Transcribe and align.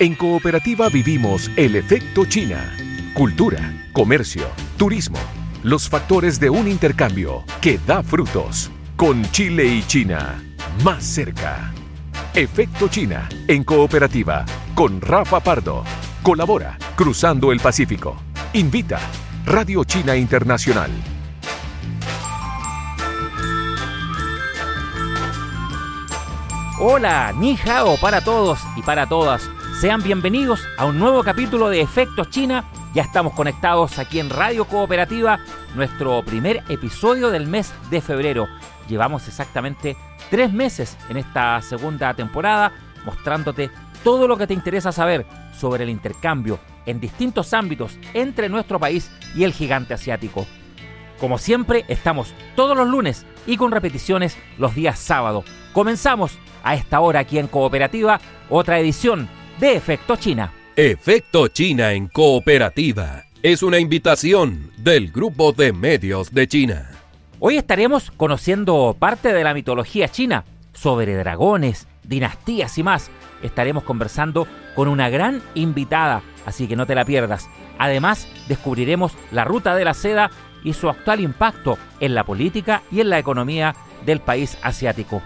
En 0.00 0.16
Cooperativa 0.16 0.88
vivimos 0.88 1.48
el 1.54 1.76
efecto 1.76 2.24
China. 2.24 2.76
Cultura, 3.14 3.72
comercio, 3.92 4.48
turismo, 4.76 5.18
los 5.62 5.88
factores 5.88 6.40
de 6.40 6.50
un 6.50 6.66
intercambio 6.66 7.44
que 7.60 7.78
da 7.86 8.02
frutos. 8.02 8.72
Con 8.96 9.22
Chile 9.30 9.66
y 9.66 9.84
China, 9.84 10.42
más 10.82 11.04
cerca. 11.04 11.72
Efecto 12.34 12.88
China, 12.88 13.28
en 13.46 13.62
Cooperativa, 13.62 14.44
con 14.74 15.00
Rafa 15.00 15.38
Pardo. 15.38 15.84
Colabora, 16.24 16.76
Cruzando 16.96 17.52
el 17.52 17.60
Pacífico. 17.60 18.16
Invita, 18.52 18.98
Radio 19.46 19.84
China 19.84 20.16
Internacional. 20.16 20.90
Hola, 26.80 27.32
ni 27.38 27.56
hao 27.64 27.96
para 28.00 28.24
todos 28.24 28.58
y 28.76 28.82
para 28.82 29.06
todas. 29.06 29.53
Sean 29.84 30.02
bienvenidos 30.02 30.66
a 30.78 30.86
un 30.86 30.98
nuevo 30.98 31.22
capítulo 31.22 31.68
de 31.68 31.82
Efectos 31.82 32.30
China. 32.30 32.64
Ya 32.94 33.02
estamos 33.02 33.34
conectados 33.34 33.98
aquí 33.98 34.18
en 34.18 34.30
Radio 34.30 34.64
Cooperativa, 34.64 35.38
nuestro 35.74 36.24
primer 36.24 36.64
episodio 36.70 37.28
del 37.28 37.46
mes 37.46 37.70
de 37.90 38.00
febrero. 38.00 38.48
Llevamos 38.88 39.28
exactamente 39.28 39.94
tres 40.30 40.50
meses 40.50 40.96
en 41.10 41.18
esta 41.18 41.60
segunda 41.60 42.14
temporada 42.14 42.72
mostrándote 43.04 43.70
todo 44.02 44.26
lo 44.26 44.38
que 44.38 44.46
te 44.46 44.54
interesa 44.54 44.90
saber 44.90 45.26
sobre 45.54 45.84
el 45.84 45.90
intercambio 45.90 46.58
en 46.86 46.98
distintos 46.98 47.52
ámbitos 47.52 47.98
entre 48.14 48.48
nuestro 48.48 48.80
país 48.80 49.10
y 49.36 49.44
el 49.44 49.52
gigante 49.52 49.92
asiático. 49.92 50.46
Como 51.20 51.36
siempre, 51.36 51.84
estamos 51.88 52.32
todos 52.56 52.74
los 52.74 52.88
lunes 52.88 53.26
y 53.46 53.58
con 53.58 53.70
repeticiones 53.70 54.38
los 54.56 54.74
días 54.74 54.98
sábado. 54.98 55.44
Comenzamos 55.74 56.38
a 56.62 56.74
esta 56.74 57.00
hora 57.00 57.20
aquí 57.20 57.38
en 57.38 57.48
Cooperativa, 57.48 58.18
otra 58.48 58.78
edición 58.78 59.28
de 59.58 59.76
Efecto 59.76 60.16
China. 60.16 60.52
Efecto 60.76 61.48
China 61.48 61.92
en 61.92 62.08
Cooperativa 62.08 63.24
es 63.42 63.62
una 63.62 63.78
invitación 63.78 64.72
del 64.78 65.12
Grupo 65.12 65.52
de 65.52 65.72
Medios 65.72 66.32
de 66.32 66.48
China. 66.48 66.90
Hoy 67.38 67.56
estaremos 67.56 68.10
conociendo 68.10 68.96
parte 68.98 69.32
de 69.32 69.44
la 69.44 69.54
mitología 69.54 70.08
china 70.08 70.44
sobre 70.72 71.14
dragones, 71.14 71.86
dinastías 72.02 72.76
y 72.78 72.82
más. 72.82 73.10
Estaremos 73.42 73.84
conversando 73.84 74.48
con 74.74 74.88
una 74.88 75.08
gran 75.10 75.42
invitada, 75.54 76.22
así 76.46 76.66
que 76.66 76.76
no 76.76 76.86
te 76.86 76.94
la 76.94 77.04
pierdas. 77.04 77.48
Además, 77.78 78.26
descubriremos 78.48 79.12
la 79.30 79.44
ruta 79.44 79.74
de 79.76 79.84
la 79.84 79.94
seda 79.94 80.30
y 80.64 80.72
su 80.72 80.88
actual 80.88 81.20
impacto 81.20 81.78
en 82.00 82.14
la 82.14 82.24
política 82.24 82.82
y 82.90 83.00
en 83.00 83.10
la 83.10 83.18
economía 83.18 83.76
del 84.06 84.20
país 84.20 84.58
asiático. 84.62 85.22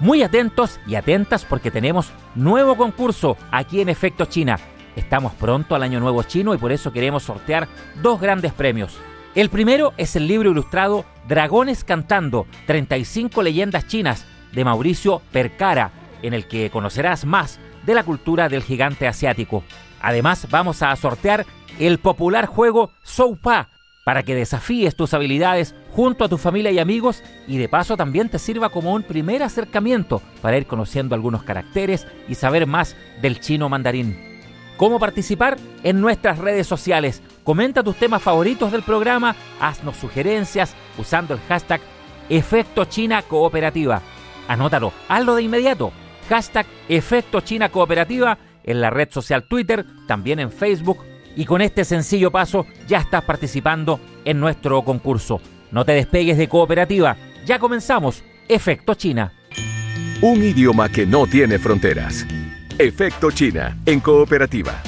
Muy 0.00 0.22
atentos 0.22 0.80
y 0.86 0.94
atentas 0.94 1.44
porque 1.44 1.70
tenemos 1.70 2.10
nuevo 2.34 2.74
concurso 2.74 3.36
aquí 3.50 3.82
en 3.82 3.90
Efecto 3.90 4.24
China. 4.24 4.58
Estamos 4.96 5.34
pronto 5.34 5.74
al 5.74 5.82
Año 5.82 6.00
Nuevo 6.00 6.22
Chino 6.22 6.54
y 6.54 6.58
por 6.58 6.72
eso 6.72 6.90
queremos 6.90 7.22
sortear 7.22 7.68
dos 8.00 8.18
grandes 8.18 8.54
premios. 8.54 8.96
El 9.34 9.50
primero 9.50 9.92
es 9.98 10.16
el 10.16 10.26
libro 10.26 10.50
ilustrado 10.50 11.04
Dragones 11.28 11.84
Cantando, 11.84 12.46
35 12.66 13.42
leyendas 13.42 13.86
chinas 13.88 14.26
de 14.52 14.64
Mauricio 14.64 15.20
Percara, 15.32 15.90
en 16.22 16.32
el 16.32 16.48
que 16.48 16.70
conocerás 16.70 17.26
más 17.26 17.60
de 17.84 17.94
la 17.94 18.02
cultura 18.02 18.48
del 18.48 18.62
gigante 18.62 19.06
asiático. 19.06 19.64
Además, 20.00 20.48
vamos 20.50 20.82
a 20.82 20.96
sortear 20.96 21.44
el 21.78 21.98
popular 21.98 22.46
juego 22.46 22.90
Soupa, 23.02 23.68
para 24.02 24.22
que 24.22 24.34
desafíes 24.34 24.96
tus 24.96 25.12
habilidades 25.12 25.74
junto 25.94 26.24
a 26.24 26.28
tu 26.28 26.38
familia 26.38 26.70
y 26.70 26.78
amigos 26.78 27.22
y 27.46 27.58
de 27.58 27.68
paso 27.68 27.96
también 27.96 28.28
te 28.28 28.38
sirva 28.38 28.68
como 28.68 28.94
un 28.94 29.02
primer 29.02 29.42
acercamiento 29.42 30.22
para 30.40 30.56
ir 30.56 30.66
conociendo 30.66 31.14
algunos 31.14 31.42
caracteres 31.42 32.06
y 32.28 32.34
saber 32.34 32.66
más 32.66 32.96
del 33.20 33.40
chino 33.40 33.68
mandarín. 33.68 34.18
¿Cómo 34.76 34.98
participar? 34.98 35.58
En 35.82 36.00
nuestras 36.00 36.38
redes 36.38 36.66
sociales. 36.66 37.22
Comenta 37.44 37.82
tus 37.82 37.96
temas 37.96 38.22
favoritos 38.22 38.72
del 38.72 38.82
programa, 38.82 39.36
haznos 39.60 39.96
sugerencias 39.96 40.74
usando 40.96 41.34
el 41.34 41.40
hashtag 41.48 41.80
Efecto 42.28 42.84
China 42.86 43.22
Cooperativa. 43.22 44.00
Anótalo, 44.48 44.92
hazlo 45.08 45.34
de 45.34 45.42
inmediato. 45.42 45.92
Hashtag 46.28 46.64
Efecto 46.88 47.40
China 47.40 47.68
Cooperativa 47.68 48.38
en 48.64 48.80
la 48.80 48.90
red 48.90 49.10
social 49.10 49.44
Twitter, 49.44 49.84
también 50.06 50.38
en 50.38 50.50
Facebook 50.50 50.98
y 51.36 51.44
con 51.44 51.60
este 51.60 51.84
sencillo 51.84 52.30
paso 52.30 52.66
ya 52.86 52.98
estás 52.98 53.24
participando 53.24 54.00
en 54.24 54.40
nuestro 54.40 54.82
concurso. 54.82 55.40
No 55.70 55.84
te 55.84 55.92
despegues 55.92 56.36
de 56.36 56.48
cooperativa, 56.48 57.16
ya 57.46 57.58
comenzamos. 57.58 58.24
Efecto 58.48 58.94
China. 58.94 59.32
Un 60.20 60.42
idioma 60.42 60.88
que 60.88 61.06
no 61.06 61.26
tiene 61.26 61.58
fronteras. 61.58 62.26
Efecto 62.78 63.30
China 63.30 63.78
en 63.86 64.00
cooperativa. 64.00 64.82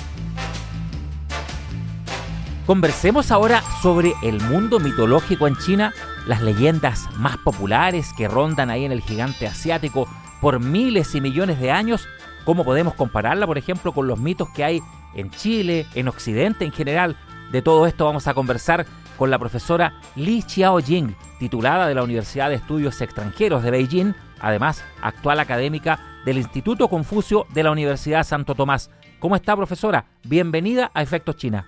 Conversemos 2.67 3.31
ahora 3.31 3.63
sobre 3.83 4.13
el 4.23 4.41
mundo 4.41 4.81
mitológico 4.81 5.47
en 5.47 5.57
China, 5.57 5.93
las 6.27 6.43
leyendas 6.43 7.09
más 7.17 7.37
populares 7.39 8.09
que 8.17 8.29
rondan 8.29 8.71
ahí 8.71 8.85
en 8.85 8.93
el 8.93 9.03
gigante 9.03 9.47
asiático 9.47 10.09
por 10.41 10.61
miles 10.61 11.15
y 11.15 11.21
millones 11.21 11.61
de 11.61 11.71
años. 11.71 12.09
¿Cómo 12.45 12.65
podemos 12.65 12.95
compararla, 12.95 13.47
por 13.47 13.59
ejemplo, 13.59 13.93
con 13.93 14.07
los 14.07 14.19
mitos 14.19 14.49
que 14.51 14.65
hay 14.65 14.83
en 15.15 15.31
Chile, 15.31 15.87
en 15.95 16.09
Occidente 16.09 16.65
en 16.65 16.73
general. 16.73 17.17
De 17.51 17.63
todo 17.63 17.87
esto 17.87 18.05
vamos 18.05 18.27
a 18.27 18.35
conversar 18.35 18.87
con 19.17 19.31
la 19.31 19.39
profesora 19.39 19.95
Li 20.17 20.43
Xiaojing, 20.43 21.17
titulada 21.39 21.87
de 21.87 21.95
la 21.95 22.03
Universidad 22.03 22.49
de 22.49 22.57
Estudios 22.57 23.01
Extranjeros 23.01 23.63
de 23.63 23.71
Beijing, 23.71 24.15
además 24.41 24.85
actual 25.03 25.41
académica 25.41 25.99
del 26.25 26.39
Instituto 26.39 26.89
Confucio 26.89 27.47
de 27.55 27.63
la 27.63 27.71
Universidad 27.71 28.25
Santo 28.25 28.55
Tomás. 28.55 28.91
¿Cómo 29.19 29.37
está, 29.37 29.57
profesora? 29.57 30.07
Bienvenida 30.25 30.91
a 30.95 31.03
Efectos 31.03 31.37
China. 31.37 31.67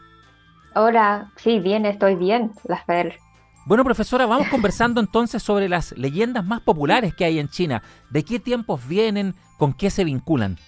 Hola, 0.74 1.30
sí, 1.36 1.60
bien, 1.60 1.86
estoy 1.86 2.16
bien, 2.16 2.52
Lafer. 2.64 3.18
Bueno, 3.66 3.84
profesora, 3.84 4.26
vamos 4.26 4.48
conversando 4.48 5.00
entonces 5.00 5.42
sobre 5.42 5.68
las 5.68 5.96
leyendas 5.96 6.44
más 6.44 6.60
populares 6.60 7.14
que 7.14 7.24
hay 7.24 7.38
en 7.38 7.48
China. 7.48 7.82
¿De 8.10 8.22
qué 8.22 8.38
tiempos 8.38 8.86
vienen? 8.86 9.34
¿Con 9.56 9.72
qué 9.72 9.88
se 9.88 10.04
vinculan? 10.04 10.58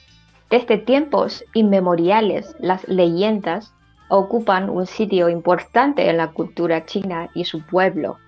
Desde 0.49 0.79
tiempos 0.79 1.45
inmemoriales, 1.53 2.55
las 2.61 2.87
leyendas 2.89 3.75
ocupan 4.09 4.71
un 4.71 4.87
sitio 4.87 5.29
importante 5.29 6.09
en 6.09 6.17
la 6.17 6.29
cultura 6.29 6.85
china 6.85 7.29
y 7.35 7.45
su 7.45 7.65
pueblo. 7.65 8.19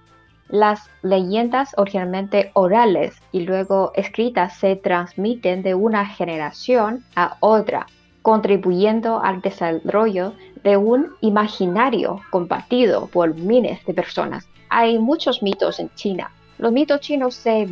Las 0.49 0.91
leyendas 1.03 1.75
originalmente 1.77 2.51
orales 2.55 3.21
y 3.33 3.41
luego 3.41 3.93
escritas 3.95 4.57
se 4.57 4.77
transmiten 4.77 5.63
de 5.63 5.75
una 5.75 6.07
generación 6.07 7.05
a 7.17 7.37
otra, 7.41 7.87
contribuyendo 8.23 9.21
al 9.23 9.43
desarrollo 9.43 10.33
de 10.65 10.77
un 10.77 11.13
imaginario 11.21 12.21
compartido 12.31 13.07
por 13.09 13.35
miles 13.35 13.85
de 13.85 13.95
personas. 13.95 14.49
Hay 14.71 14.99
muchos 14.99 15.43
mitos 15.43 15.81
en 15.81 15.91
China. 15.95 16.31
Los 16.57 16.73
mitos 16.73 17.01
chinos 17.01 17.35
se, 17.35 17.67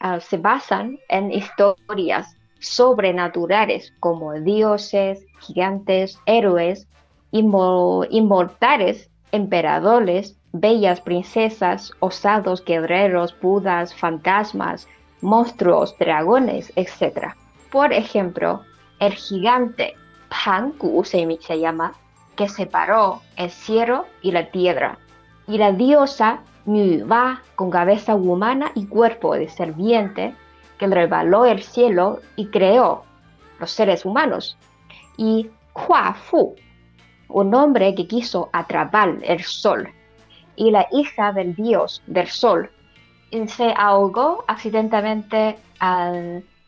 ah, 0.00 0.18
basan 0.38 0.98
en 1.08 1.32
historias 1.32 2.36
sobrenaturales 2.60 3.92
como 4.00 4.34
dioses, 4.34 5.26
gigantes, 5.40 6.18
héroes, 6.26 6.86
inmortales, 7.32 9.10
emperadores, 9.32 10.36
bellas 10.52 11.00
princesas, 11.00 11.92
osados 12.00 12.64
guerreros, 12.64 13.34
budas, 13.40 13.94
fantasmas, 13.94 14.88
monstruos, 15.20 15.96
dragones, 15.98 16.72
etc. 16.76 17.34
Por 17.70 17.92
ejemplo, 17.92 18.62
el 18.98 19.12
gigante 19.12 19.94
Pangu 20.28 21.04
se, 21.04 21.38
se 21.40 21.58
llama, 21.58 21.94
que 22.36 22.48
separó 22.48 23.20
el 23.36 23.50
cielo 23.50 24.06
y 24.22 24.32
la 24.32 24.50
tierra, 24.50 24.98
y 25.46 25.58
la 25.58 25.72
diosa 25.72 26.40
Nuba 26.66 27.42
con 27.56 27.70
cabeza 27.70 28.14
humana 28.14 28.70
y 28.74 28.86
cuerpo 28.86 29.34
de 29.34 29.48
serpiente, 29.48 30.34
que 30.80 30.86
revaló 30.86 31.44
el 31.44 31.62
cielo 31.62 32.20
y 32.36 32.46
creó 32.46 33.04
los 33.60 33.70
seres 33.70 34.06
humanos. 34.06 34.56
Y 35.18 35.50
Hua 35.74 36.14
Fu, 36.14 36.56
un 37.28 37.54
hombre 37.54 37.94
que 37.94 38.06
quiso 38.06 38.48
atrapar 38.52 39.18
el 39.22 39.44
sol. 39.44 39.90
Y 40.56 40.70
la 40.70 40.88
hija 40.90 41.32
del 41.32 41.54
dios 41.54 42.02
del 42.06 42.26
sol 42.28 42.70
se 43.46 43.74
ahogó 43.76 44.44
accidentalmente 44.48 45.58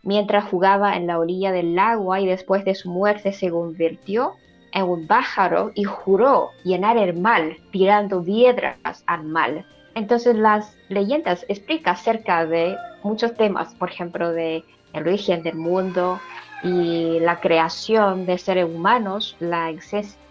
mientras 0.03 0.45
jugaba 0.45 0.95
en 0.97 1.07
la 1.07 1.19
orilla 1.19 1.51
del 1.51 1.79
agua 1.79 2.21
y 2.21 2.27
después 2.27 2.65
de 2.65 2.75
su 2.75 2.91
muerte 2.91 3.33
se 3.33 3.51
convirtió 3.51 4.33
en 4.73 4.85
un 4.85 5.07
pájaro 5.07 5.73
y 5.75 5.85
juró 5.85 6.51
llenar 6.65 6.99
el 6.99 7.19
mal 7.19 7.57
tirando 7.71 8.23
piedras 8.23 8.77
al 9.07 9.25
mal. 9.25 9.67
Entonces 9.95 10.37
las 10.37 10.75
leyendas 10.89 11.45
explican 11.49 11.95
acerca 11.95 12.47
de 12.47 12.77
muchos 13.03 13.35
temas, 13.35 13.75
por 13.75 13.91
ejemplo, 13.91 14.33
de 14.33 14.65
el 14.93 15.07
origen 15.07 15.43
del 15.43 15.57
mundo 15.57 16.21
y 16.63 17.19
la 17.21 17.41
creación 17.41 18.27
de 18.27 18.39
seres 18.39 18.67
humanos, 18.67 19.37
la 19.41 19.71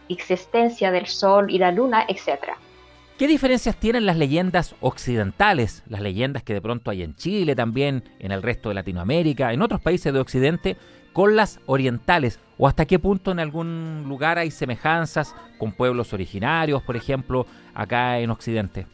existencia 0.08 0.92
del 0.92 1.08
sol 1.08 1.50
y 1.50 1.58
la 1.58 1.72
luna, 1.72 2.06
etc. 2.08 2.54
¿Qué 3.18 3.28
diferencias 3.28 3.76
tienen 3.76 4.06
las 4.06 4.18
leyendas 4.18 4.76
occidentales, 4.80 5.84
las 5.88 6.02
leyendas 6.02 6.42
que 6.44 6.54
de 6.54 6.62
pronto 6.62 6.90
hay 6.90 7.04
en 7.04 7.16
Chile 7.16 7.56
también, 7.56 8.04
en 8.20 8.32
el 8.32 8.42
resto 8.42 8.70
de 8.70 8.76
Latinoamérica, 8.76 9.54
en 9.54 9.62
otros 9.62 9.82
países 9.82 10.12
de 10.12 10.20
Occidente, 10.20 10.78
con 11.14 11.36
las 11.36 11.60
orientales? 11.68 12.40
¿O 12.58 12.68
hasta 12.68 12.86
qué 12.86 12.98
punto 12.98 13.32
en 13.32 13.40
algún 13.40 14.06
lugar 14.08 14.40
hay 14.40 14.50
semejanzas 14.50 15.36
con 15.60 15.72
pueblos 15.72 16.14
originarios, 16.14 16.82
por 16.82 16.96
ejemplo, 16.96 17.46
acá 17.76 18.18
en 18.20 18.32
Occidente? 18.32 18.88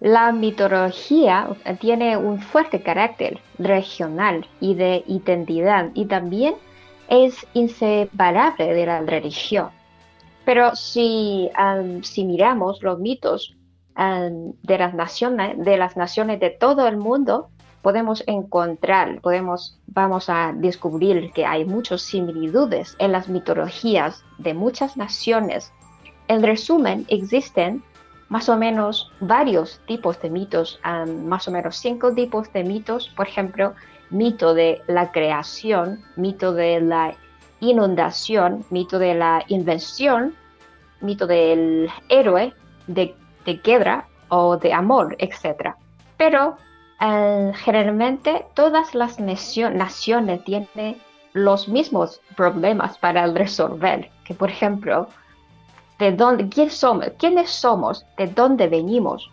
La 0.00 0.32
mitología 0.32 1.48
tiene 1.78 2.16
un 2.16 2.40
fuerte 2.40 2.82
carácter 2.82 3.38
regional 3.58 4.46
y 4.58 4.74
de 4.74 5.04
identidad 5.06 5.90
y 5.92 6.06
también 6.06 6.54
es 7.08 7.46
inseparable 7.52 8.72
de 8.72 8.86
la 8.86 9.02
religión. 9.02 9.68
Pero 10.46 10.74
si, 10.74 11.50
si 12.02 12.24
miramos 12.24 12.82
los 12.82 12.98
mitos 12.98 13.54
de 13.94 14.78
las 14.78 14.94
naciones, 14.94 15.62
de 15.62 15.76
las 15.76 15.98
naciones 15.98 16.40
de 16.40 16.48
todo 16.48 16.88
el 16.88 16.96
mundo, 16.96 17.50
podemos 17.82 18.24
encontrar, 18.26 19.20
podemos, 19.20 19.78
vamos 19.86 20.30
a 20.30 20.54
descubrir 20.54 21.30
que 21.32 21.44
hay 21.44 21.66
muchas 21.66 22.00
similitudes 22.00 22.96
en 22.98 23.12
las 23.12 23.28
mitologías 23.28 24.24
de 24.38 24.54
muchas 24.54 24.96
naciones. 24.96 25.72
En 26.28 26.42
resumen, 26.42 27.04
existen 27.08 27.82
más 28.30 28.48
o 28.48 28.56
menos 28.56 29.12
varios 29.20 29.80
tipos 29.86 30.20
de 30.22 30.30
mitos, 30.30 30.80
más 31.06 31.46
o 31.46 31.50
menos 31.50 31.76
cinco 31.76 32.14
tipos 32.14 32.50
de 32.52 32.64
mitos, 32.64 33.08
por 33.10 33.28
ejemplo, 33.28 33.74
mito 34.08 34.54
de 34.54 34.80
la 34.86 35.12
creación, 35.12 36.02
mito 36.16 36.54
de 36.54 36.80
la 36.80 37.14
inundación, 37.60 38.64
mito 38.70 38.98
de 38.98 39.14
la 39.14 39.44
invención, 39.48 40.34
mito 41.00 41.26
del 41.26 41.90
héroe, 42.08 42.54
de 42.86 43.14
de 43.44 44.02
o 44.28 44.56
de 44.56 44.72
amor, 44.72 45.16
etc. 45.18 45.74
Pero 46.16 46.56
eh, 47.00 47.52
generalmente 47.56 48.46
todas 48.54 48.94
las 48.94 49.18
naciones 49.18 50.44
tienen 50.44 50.96
los 51.32 51.68
mismos 51.68 52.20
problemas 52.36 52.98
para 52.98 53.26
resolver, 53.26 54.10
que 54.24 54.34
por 54.34 54.50
ejemplo, 54.50 55.08
de 56.00 56.12
dónde, 56.12 56.48
quién 56.48 56.70
somos, 56.70 57.06
quiénes 57.18 57.50
somos, 57.50 58.04
de 58.16 58.26
dónde 58.26 58.66
venimos, 58.66 59.30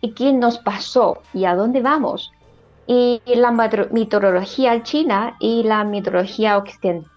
y 0.00 0.12
quién 0.12 0.38
nos 0.38 0.58
pasó 0.58 1.18
y 1.34 1.44
a 1.44 1.56
dónde 1.56 1.80
vamos. 1.80 2.30
Y 2.86 3.20
la 3.26 3.50
mitología 3.50 4.82
china 4.82 5.36
y 5.40 5.62
la 5.62 5.84
mitología 5.84 6.62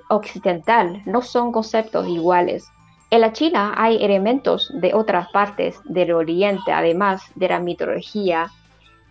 occidental 0.10 1.02
no 1.06 1.22
son 1.22 1.52
conceptos 1.52 2.08
iguales. 2.08 2.68
En 3.10 3.22
la 3.22 3.32
China 3.32 3.76
hay 3.78 4.04
elementos 4.04 4.72
de 4.74 4.94
otras 4.94 5.30
partes 5.32 5.80
del 5.86 6.14
Oriente, 6.14 6.72
además 6.72 7.24
de 7.36 7.48
la 7.48 7.60
mitología 7.60 8.50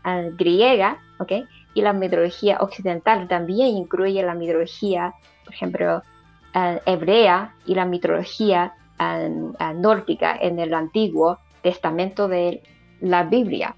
ah, 0.03 0.23
griega, 0.37 0.99
¿okay? 1.19 1.45
y 1.75 1.83
la 1.83 1.93
mitología 1.93 2.59
occidental 2.61 3.29
también 3.29 3.77
incluye 3.77 4.23
la 4.23 4.35
mitología, 4.35 5.15
por 5.45 5.55
ejemplo, 5.55 6.03
ah, 6.53 6.79
hebrea 6.85 7.55
y 7.65 7.77
la 7.77 7.85
mitología 7.85 8.75
nórdica 8.99 10.37
en 10.41 10.59
el 10.59 10.75
Antiguo 10.75 11.39
Testamento 11.63 12.29
de 12.29 12.63
la 13.01 13.25
Biblia. 13.25 13.75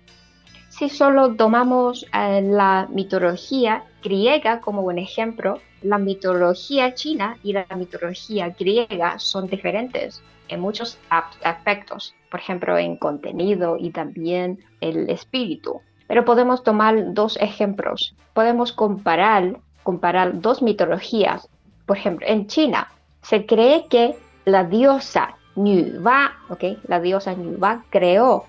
Si 0.69 0.88
solo 0.88 1.34
tomamos 1.37 2.06
la 2.12 2.88
mitología 2.90 3.84
griega 4.02 4.61
como 4.61 4.82
un 4.82 4.99
ejemplo, 4.99 5.61
la 5.82 5.99
mitología 5.99 6.94
china 6.94 7.37
y 7.43 7.52
la 7.52 7.66
mitología 7.76 8.49
griega 8.50 9.19
son 9.19 9.46
diferentes 9.46 10.22
en 10.49 10.61
muchos 10.61 10.99
aspectos, 11.11 12.14
por 12.31 12.40
ejemplo, 12.40 12.76
en 12.76 12.96
contenido 12.96 13.76
y 13.78 13.90
también 13.90 14.58
el 14.81 15.08
espíritu. 15.08 15.81
Pero 16.06 16.25
podemos 16.25 16.62
tomar 16.62 17.14
dos 17.14 17.38
ejemplos. 17.40 18.14
Podemos 18.34 18.72
comparar, 18.72 19.58
comparar 19.82 20.40
dos 20.40 20.61
mitologías. 20.61 21.49
Por 21.87 21.96
ejemplo, 21.96 22.26
en 22.28 22.46
China 22.46 22.88
se 23.22 23.46
cree 23.46 23.87
que 23.88 24.16
la 24.44 24.64
diosa 24.64 25.37
Ba, 25.56 26.32
¿okay? 26.49 26.79
la 26.88 27.00
diosa 27.00 27.35
Ba 27.37 27.85
creó 27.91 28.44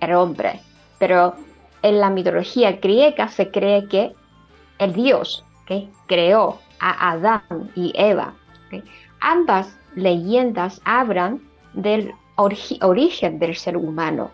el 0.00 0.14
hombre, 0.14 0.60
pero 0.98 1.34
en 1.82 2.00
la 2.00 2.08
mitología 2.10 2.72
griega 2.72 3.28
se 3.28 3.50
cree 3.50 3.86
que 3.86 4.12
el 4.78 4.92
dios 4.94 5.44
¿okay? 5.62 5.90
creó 6.06 6.58
a 6.80 7.12
Adán 7.12 7.70
y 7.74 7.92
Eva. 7.94 8.34
Ambas 9.20 9.76
leyendas 9.94 10.80
hablan 10.84 11.40
del 11.74 12.14
origen 12.36 13.38
del 13.38 13.56
ser 13.56 13.76
humano. 13.76 14.30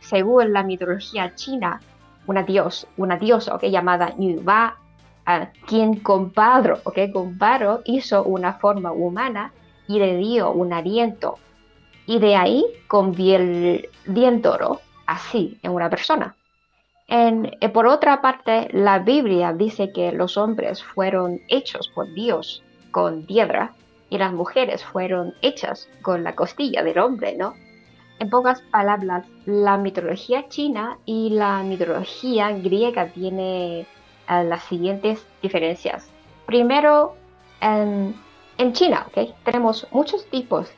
Según 0.00 0.52
la 0.52 0.62
mitología 0.62 1.34
china, 1.34 1.80
una, 2.26 2.44
dios, 2.44 2.86
una 2.96 3.16
diosa 3.16 3.58
llamada 3.60 4.14
Ba, 4.42 4.76
quien 5.66 6.00
con 6.00 6.30
Padro, 6.30 6.80
con 7.12 7.36
Padro 7.36 7.82
hizo 7.84 8.22
una 8.24 8.54
forma 8.54 8.92
humana 8.92 9.52
y 9.88 9.98
le 9.98 10.16
dio 10.16 10.52
un 10.52 10.72
aliento. 10.72 11.38
Y 12.06 12.20
de 12.20 12.36
ahí 12.36 12.64
convirtiéndolo 12.86 14.80
así 15.06 15.58
en 15.62 15.72
una 15.72 15.90
persona. 15.90 16.36
En, 17.08 17.50
eh, 17.60 17.68
por 17.70 17.86
otra 17.86 18.20
parte, 18.20 18.68
la 18.72 18.98
Biblia 18.98 19.52
dice 19.54 19.92
que 19.92 20.12
los 20.12 20.36
hombres 20.36 20.82
fueron 20.82 21.40
hechos 21.48 21.88
por 21.94 22.12
Dios 22.12 22.62
con 22.90 23.22
piedra 23.22 23.72
y 24.10 24.18
las 24.18 24.32
mujeres 24.32 24.84
fueron 24.84 25.34
hechas 25.42 25.88
con 26.02 26.22
la 26.22 26.34
costilla 26.34 26.82
del 26.82 26.98
hombre, 26.98 27.34
¿no? 27.36 27.54
En 28.18 28.30
pocas 28.30 28.60
palabras, 28.70 29.26
la 29.46 29.76
mitología 29.76 30.48
china 30.48 30.98
y 31.06 31.30
la 31.30 31.62
mitología 31.62 32.50
griega 32.50 33.06
tienen 33.06 33.86
eh, 34.28 34.44
las 34.44 34.64
siguientes 34.64 35.24
diferencias. 35.40 36.10
Primero, 36.44 37.14
en, 37.60 38.14
en 38.58 38.72
China, 38.72 39.06
¿okay? 39.08 39.34
tenemos 39.44 39.86
muchos 39.92 40.26
tipos 40.26 40.68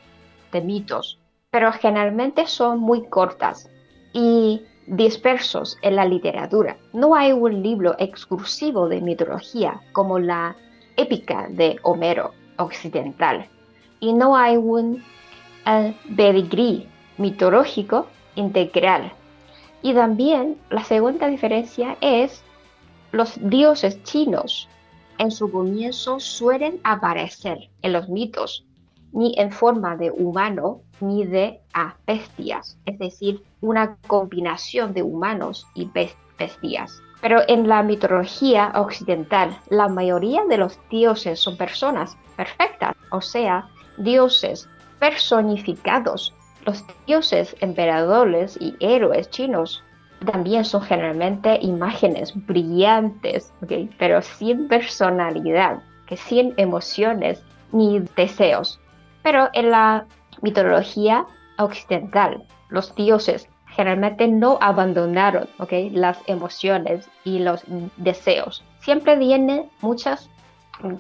de 0.53 0.61
mitos, 0.61 1.19
pero 1.50 1.73
generalmente 1.73 2.47
son 2.47 2.79
muy 2.79 3.06
cortas 3.09 3.69
y 4.12 4.62
dispersos 4.87 5.79
en 5.82 5.97
la 5.97 6.05
literatura. 6.05 6.77
No 6.93 7.15
hay 7.15 7.32
un 7.32 7.62
libro 7.62 7.97
exclusivo 7.99 8.88
de 8.88 9.00
mitología 9.00 9.81
como 9.93 10.19
la 10.19 10.56
épica 10.97 11.47
de 11.49 11.79
Homero 11.82 12.32
occidental 12.59 13.49
y 14.00 14.12
no 14.12 14.37
hay 14.37 14.56
un 14.56 15.03
uh, 15.67 15.93
mitológico 17.17 18.06
integral. 18.35 19.12
Y 19.83 19.94
también 19.94 20.59
la 20.69 20.85
segunda 20.85 21.29
diferencia 21.29 21.97
es 22.00 22.43
los 23.12 23.38
dioses 23.41 24.03
chinos 24.05 24.69
en 25.21 25.31
su 25.31 25.53
comienzo 25.53 26.19
suelen 26.19 26.81
aparecer 26.83 27.69
en 27.83 27.93
los 27.93 28.09
mitos 28.09 28.65
ni 29.12 29.35
en 29.37 29.53
forma 29.53 29.97
de 29.97 30.11
humano 30.11 30.81
ni 31.00 31.27
de 31.27 31.61
bestias, 32.07 32.79
es 32.87 32.99
decir, 32.99 33.43
una 33.61 33.97
combinación 34.07 34.95
de 34.95 35.03
humanos 35.03 35.67
y 35.75 35.91
bestias. 36.39 37.03
Pero 37.21 37.43
en 37.49 37.69
la 37.69 37.83
mitología 37.83 38.73
occidental, 38.75 39.59
la 39.69 39.89
mayoría 39.89 40.45
de 40.47 40.57
los 40.57 40.79
dioses 40.89 41.39
son 41.39 41.59
personas 41.59 42.17
perfectas, 42.37 42.97
o 43.11 43.21
sea, 43.21 43.69
dioses 43.99 44.69
personificados. 44.99 46.35
Los 46.65 46.83
dioses 47.07 47.57
emperadores 47.61 48.57
y 48.59 48.75
héroes 48.81 49.29
chinos 49.29 49.83
también 50.25 50.65
son 50.65 50.83
generalmente 50.83 51.59
imágenes 51.62 52.33
brillantes, 52.47 53.53
pero 53.99 54.23
sin 54.23 54.69
personalidad, 54.69 55.83
que 56.07 56.17
sin 56.17 56.55
emociones 56.57 57.43
ni 57.73 58.00
deseos. 58.17 58.81
Pero 59.23 59.49
en 59.53 59.71
la 59.71 60.07
mitología 60.43 61.27
occidental, 61.59 62.45
los 62.69 62.95
dioses 62.95 63.49
generalmente 63.69 64.27
no 64.29 64.59
abandonaron 64.61 65.49
las 65.93 66.19
emociones 66.27 67.09
y 67.25 67.39
los 67.39 67.62
deseos. 67.97 68.65
Siempre 68.81 69.17
tienen 69.17 69.71
muchas 69.81 70.29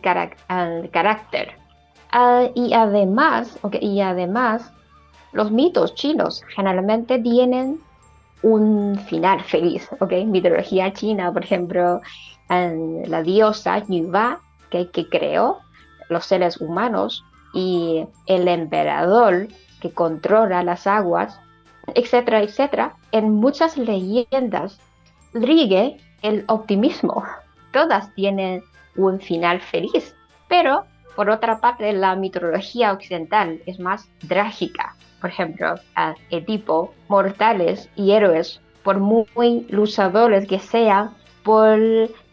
carácter. 0.00 1.54
Ah, 2.12 2.48
y, 2.54 2.72
además, 2.74 3.58
y 3.80 4.00
además, 4.00 4.72
los 5.32 5.50
mitos 5.50 5.94
chinos 5.94 6.42
generalmente 6.54 7.18
tienen 7.18 7.80
un 8.42 8.98
final 9.08 9.42
feliz. 9.42 9.88
¿okay? 10.00 10.24
Mitología 10.24 10.92
china, 10.92 11.32
por 11.32 11.44
ejemplo, 11.44 12.00
la 12.48 13.22
diosa 13.22 13.78
Yuba, 13.86 14.40
que 14.70 15.08
creó 15.08 15.58
los 16.08 16.26
seres 16.26 16.60
humanos, 16.60 17.24
y 17.52 18.06
el 18.26 18.48
emperador 18.48 19.48
que 19.80 19.92
controla 19.92 20.62
las 20.62 20.86
aguas, 20.86 21.40
etcétera, 21.94 22.42
etcétera, 22.42 22.96
en 23.12 23.32
muchas 23.32 23.76
leyendas 23.76 24.78
rige 25.32 25.96
el 26.22 26.44
optimismo. 26.48 27.24
Todas 27.72 28.14
tienen 28.14 28.62
un 28.96 29.20
final 29.20 29.60
feliz, 29.60 30.14
pero 30.48 30.84
Por 31.16 31.28
otra 31.28 31.60
parte, 31.60 31.92
la 31.92 32.14
mitología 32.16 32.92
occidental 32.92 33.60
es 33.66 33.78
más 33.78 34.08
trágica. 34.26 34.94
Por 35.20 35.30
ejemplo, 35.30 35.74
a 35.94 36.14
Edipo, 36.30 36.94
mortales 37.08 37.88
y 37.96 38.12
héroes, 38.12 38.60
por 38.82 38.98
muy 38.98 39.66
luchadores 39.68 40.46
que 40.46 40.58
sean, 40.58 41.10
por 41.42 41.78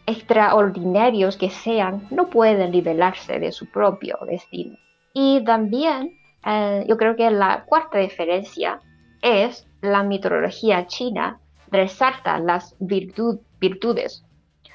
extraordinarios 0.06 1.36
que 1.36 1.50
sean, 1.50 2.06
no 2.10 2.28
pueden 2.28 2.72
liberarse 2.72 3.38
de 3.38 3.52
su 3.52 3.66
propio 3.66 4.18
destino. 4.26 4.76
Y 5.12 5.44
también, 5.44 6.18
eh, 6.46 6.84
yo 6.88 6.96
creo 6.96 7.14
que 7.14 7.30
la 7.30 7.64
cuarta 7.66 7.98
diferencia 7.98 8.80
es 9.20 9.66
la 9.82 10.02
mitología 10.02 10.86
china 10.86 11.40
resalta 11.70 12.38
las 12.38 12.74
virtudes, 12.78 14.24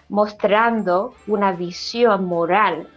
mostrando 0.09 1.13
una 1.27 1.51
visión 1.53 2.25
moral 2.25 2.87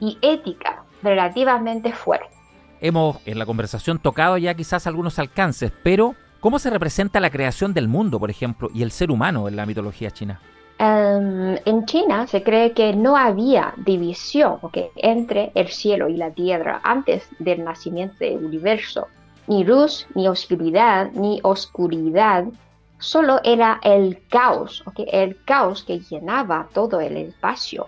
y 0.00 0.18
ética 0.20 0.84
relativamente 1.02 1.92
fuerte. 1.92 2.35
Hemos 2.80 3.18
en 3.26 3.38
la 3.38 3.46
conversación 3.46 3.98
tocado 3.98 4.36
ya 4.38 4.54
quizás 4.54 4.86
algunos 4.86 5.18
alcances, 5.18 5.72
pero 5.82 6.14
¿cómo 6.40 6.58
se 6.58 6.70
representa 6.70 7.20
la 7.20 7.30
creación 7.30 7.72
del 7.72 7.88
mundo, 7.88 8.20
por 8.20 8.30
ejemplo, 8.30 8.68
y 8.74 8.82
el 8.82 8.90
ser 8.90 9.10
humano 9.10 9.48
en 9.48 9.56
la 9.56 9.66
mitología 9.66 10.10
china? 10.10 10.40
Em, 10.78 11.56
en 11.64 11.86
China 11.86 12.26
se 12.26 12.42
cree 12.42 12.72
que 12.72 12.92
no 12.92 13.16
había 13.16 13.72
división 13.78 14.58
entre 14.96 15.50
el 15.54 15.68
cielo 15.68 16.08
y 16.08 16.16
la 16.18 16.30
tierra 16.30 16.80
antes 16.82 17.26
del 17.38 17.64
nacimiento 17.64 18.16
del 18.20 18.44
universo. 18.44 19.06
Ni 19.46 19.64
luz, 19.64 20.06
ni 20.14 20.28
oscuridad, 20.28 21.10
ni 21.12 21.40
oscuridad. 21.42 22.44
Solo 22.98 23.40
era 23.42 23.80
el 23.82 24.20
caos, 24.28 24.84
el 24.98 25.42
caos 25.44 25.82
que 25.82 26.00
llenaba 26.00 26.68
todo 26.74 27.00
el 27.00 27.16
espacio. 27.16 27.86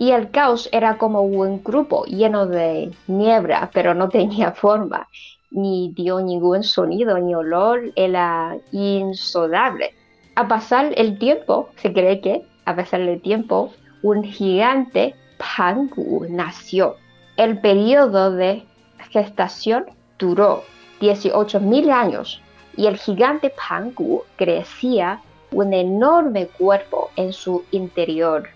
Y 0.00 0.10
el 0.10 0.32
caos 0.32 0.68
era 0.72 0.98
como 0.98 1.22
un 1.22 1.62
grupo 1.62 2.04
lleno 2.06 2.46
de 2.46 2.90
niebla, 3.06 3.70
pero 3.72 3.94
no 3.94 4.08
tenía 4.08 4.50
forma, 4.64 5.06
ni 5.52 5.92
dio 5.94 6.20
ningún 6.20 6.64
sonido 6.64 7.16
ni 7.18 7.36
olor, 7.36 7.92
era 7.94 8.56
insodable 8.72 9.94
a 10.40 10.48
pasar 10.48 10.94
el 10.96 11.18
tiempo, 11.18 11.68
se 11.76 11.92
cree 11.92 12.20
que 12.20 12.46
a 12.64 12.74
pasar 12.74 13.00
el 13.00 13.20
tiempo, 13.20 13.72
un 14.02 14.24
gigante 14.24 15.14
Pangu 15.38 16.26
nació. 16.30 16.96
El 17.36 17.60
periodo 17.60 18.30
de 18.32 18.64
gestación 19.10 19.84
duró 20.18 20.62
18.000 21.00 21.90
años 21.90 22.40
y 22.76 22.86
el 22.86 22.96
gigante 22.96 23.50
Pangu 23.50 24.22
crecía 24.36 25.20
un 25.52 25.74
enorme 25.74 26.46
cuerpo 26.46 27.10
en 27.16 27.32
su 27.32 27.64
interior. 27.70 28.48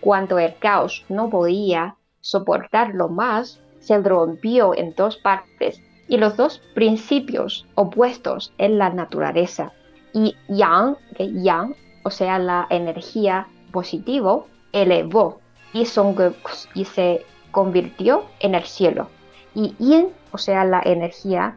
Cuando 0.00 0.38
el 0.38 0.56
caos 0.58 1.04
no 1.08 1.30
podía 1.30 1.96
soportarlo 2.20 3.08
más, 3.08 3.60
se 3.80 3.98
rompió 3.98 4.74
en 4.74 4.94
dos 4.94 5.16
partes 5.16 5.80
y 6.08 6.16
los 6.16 6.36
dos 6.36 6.60
principios 6.74 7.66
opuestos 7.74 8.52
en 8.58 8.78
la 8.78 8.90
naturaleza 8.90 9.72
y 10.12 10.34
yang, 10.48 10.96
yang, 11.18 11.74
o 12.02 12.10
sea, 12.10 12.38
la 12.38 12.66
energía 12.70 13.48
positivo, 13.70 14.46
elevó 14.72 15.40
y, 15.72 15.82
y 15.82 16.84
se 16.84 17.26
convirtió 17.50 18.24
en 18.40 18.54
el 18.54 18.64
cielo. 18.64 19.08
Y 19.54 19.74
yin, 19.78 20.08
o 20.32 20.38
sea, 20.38 20.64
la 20.64 20.80
energía 20.84 21.56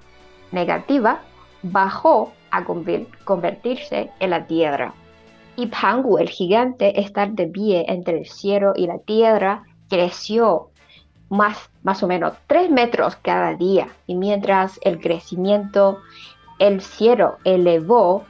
negativa, 0.51 1.21
bajó 1.61 2.33
a 2.51 2.65
convertirse 2.65 4.11
en 4.19 4.29
la 4.29 4.45
tierra. 4.47 4.93
Y 5.59 5.67
Pangu, 5.67 6.17
el 6.17 6.29
gigante, 6.29 7.01
estar 7.01 7.31
de 7.31 7.45
pie 7.45 7.85
entre 7.89 8.19
el 8.19 8.25
cielo 8.25 8.71
y 8.75 8.87
la 8.87 8.99
tierra, 8.99 9.63
creció 9.89 10.69
más, 11.29 11.69
más 11.83 12.01
o 12.01 12.07
menos 12.07 12.33
3 12.47 12.71
metros 12.71 13.17
cada 13.17 13.55
día. 13.55 13.89
Y 14.07 14.15
mientras 14.15 14.79
el 14.83 15.01
crecimiento, 15.01 15.99
el 16.59 16.79
cielo 16.79 17.39
elevó 17.43 18.23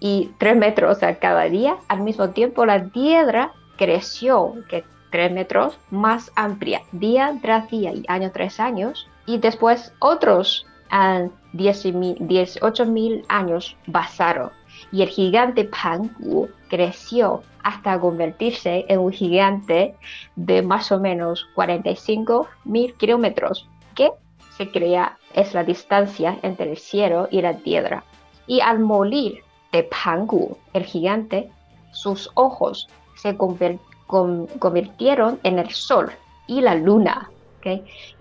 y 0.00 0.30
tres 0.38 0.56
metros 0.56 1.02
a 1.02 1.16
cada 1.16 1.44
día. 1.44 1.76
Al 1.88 2.02
mismo 2.02 2.30
tiempo, 2.30 2.64
la 2.64 2.84
tierra 2.90 3.52
creció, 3.76 4.54
que 4.68 4.84
tres 5.10 5.32
metros 5.32 5.78
más 5.90 6.30
amplia, 6.36 6.82
día 6.92 7.36
tras 7.42 7.68
día 7.70 7.92
y 7.92 8.04
año 8.08 8.30
tras 8.32 8.60
año. 8.60 8.92
Y 9.26 9.38
después 9.38 9.92
otros 9.98 10.66
uh, 10.92 11.28
18 11.52 12.86
mil 12.86 13.24
años 13.28 13.76
pasaron. 13.90 14.50
Y 14.96 15.02
el 15.02 15.10
gigante 15.10 15.64
Pangu 15.64 16.48
creció 16.70 17.42
hasta 17.62 18.00
convertirse 18.00 18.86
en 18.88 19.00
un 19.00 19.12
gigante 19.12 19.94
de 20.36 20.62
más 20.62 20.90
o 20.90 20.98
menos 20.98 21.46
45 21.54 22.48
mil 22.64 22.94
kilómetros, 22.94 23.68
que 23.94 24.10
se 24.56 24.70
crea 24.70 25.18
es 25.34 25.52
la 25.52 25.64
distancia 25.64 26.38
entre 26.40 26.70
el 26.70 26.78
cielo 26.78 27.28
y 27.30 27.42
la 27.42 27.58
tierra. 27.58 28.04
Y 28.46 28.60
al 28.60 28.78
morir 28.78 29.42
de 29.70 29.82
Pangu, 29.82 30.56
el 30.72 30.84
gigante, 30.84 31.50
sus 31.92 32.30
ojos 32.32 32.88
se 33.16 33.36
convirtieron 33.36 35.38
en 35.42 35.58
el 35.58 35.70
sol 35.72 36.10
y 36.46 36.62
la 36.62 36.74
luna, 36.74 37.30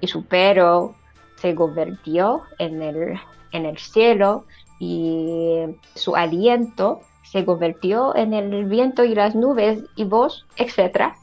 y 0.01 0.07
su 0.07 0.25
pelo 0.25 0.93
se 1.37 1.55
convirtió 1.55 2.41
en 2.59 2.81
el, 2.81 3.17
en 3.53 3.65
el 3.65 3.77
cielo 3.77 4.43
y 4.79 5.65
su 5.95 6.15
aliento 6.15 7.01
se 7.23 7.45
convirtió 7.45 8.15
en 8.15 8.33
el 8.33 8.65
viento 8.65 9.03
y 9.03 9.15
las 9.15 9.35
nubes 9.35 9.83
y 9.95 10.05
voz, 10.05 10.45
etc. 10.57 11.13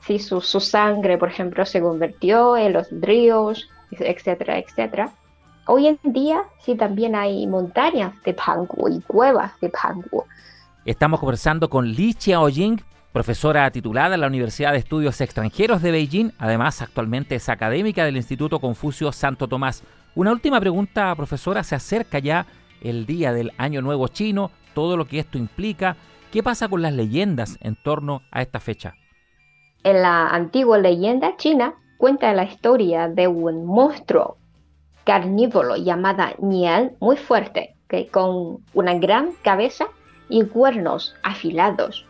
Si 0.00 0.18
su, 0.18 0.40
su 0.40 0.60
sangre, 0.60 1.18
por 1.18 1.28
ejemplo, 1.28 1.64
se 1.64 1.80
convirtió 1.80 2.56
en 2.56 2.72
los 2.72 2.88
ríos, 2.90 3.68
etcétera, 3.90 4.58
etcétera. 4.58 5.12
Hoy 5.66 5.86
en 5.86 5.98
día 6.02 6.42
sí 6.60 6.74
también 6.74 7.14
hay 7.14 7.46
montañas 7.46 8.20
de 8.24 8.34
Pangu 8.34 8.88
y 8.88 9.00
cuevas 9.02 9.52
de 9.60 9.68
Pangu. 9.68 10.24
Estamos 10.84 11.20
conversando 11.20 11.70
con 11.70 11.86
Li 11.86 12.16
Xiaoying, 12.18 12.82
profesora 13.12 13.70
titulada 13.70 14.16
en 14.16 14.22
la 14.22 14.26
Universidad 14.26 14.72
de 14.72 14.78
Estudios 14.78 15.20
Extranjeros 15.20 15.80
de 15.82 15.92
Beijing, 15.92 16.32
además 16.38 16.82
actualmente 16.82 17.36
es 17.36 17.48
académica 17.48 18.04
del 18.04 18.16
Instituto 18.16 18.58
Confucio 18.58 19.12
Santo 19.12 19.46
Tomás. 19.46 19.84
Una 20.16 20.32
última 20.32 20.58
pregunta, 20.58 21.14
profesora, 21.14 21.62
se 21.62 21.76
acerca 21.76 22.18
ya 22.18 22.46
el 22.82 23.06
día 23.06 23.32
del 23.32 23.52
Año 23.56 23.82
Nuevo 23.82 24.08
Chino, 24.08 24.50
todo 24.74 24.96
lo 24.96 25.06
que 25.06 25.18
esto 25.18 25.38
implica. 25.38 25.96
¿Qué 26.30 26.42
pasa 26.42 26.68
con 26.68 26.82
las 26.82 26.94
leyendas 26.94 27.58
en 27.60 27.76
torno 27.76 28.22
a 28.30 28.42
esta 28.42 28.60
fecha? 28.60 28.94
En 29.84 30.02
la 30.02 30.28
antigua 30.28 30.78
leyenda 30.78 31.36
china 31.36 31.74
cuenta 31.98 32.32
la 32.32 32.44
historia 32.44 33.08
de 33.08 33.28
un 33.28 33.64
monstruo 33.64 34.36
carnívoro 35.04 35.76
llamada 35.76 36.34
Nian 36.38 36.92
muy 37.00 37.16
fuerte, 37.16 37.74
con 38.10 38.58
una 38.72 38.94
gran 38.94 39.32
cabeza 39.42 39.86
y 40.28 40.44
cuernos 40.44 41.14
afilados. 41.22 42.06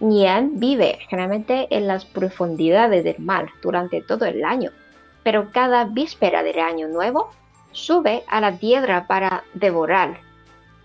Nian 0.00 0.58
vive 0.58 0.98
generalmente 1.08 1.66
en 1.70 1.86
las 1.86 2.04
profundidades 2.04 3.04
del 3.04 3.18
mar 3.18 3.48
durante 3.62 4.00
todo 4.00 4.24
el 4.24 4.44
año, 4.44 4.70
pero 5.22 5.50
cada 5.52 5.84
víspera 5.84 6.42
del 6.42 6.58
año 6.60 6.88
nuevo 6.88 7.30
sube 7.78 8.24
a 8.28 8.40
la 8.40 8.58
tierra 8.58 9.06
para 9.06 9.44
devorar 9.54 10.18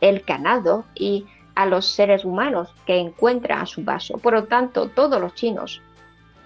el 0.02 0.22
ganado 0.22 0.86
y 0.96 1.26
a 1.56 1.66
los 1.66 1.86
seres 1.86 2.26
humanos 2.26 2.74
que 2.86 2.98
encuentra 2.98 3.62
a 3.62 3.66
su 3.66 3.84
paso. 3.84 4.18
Por 4.18 4.34
lo 4.34 4.46
tanto, 4.46 4.90
todos 4.90 5.20
los 5.20 5.34
chinos 5.36 5.82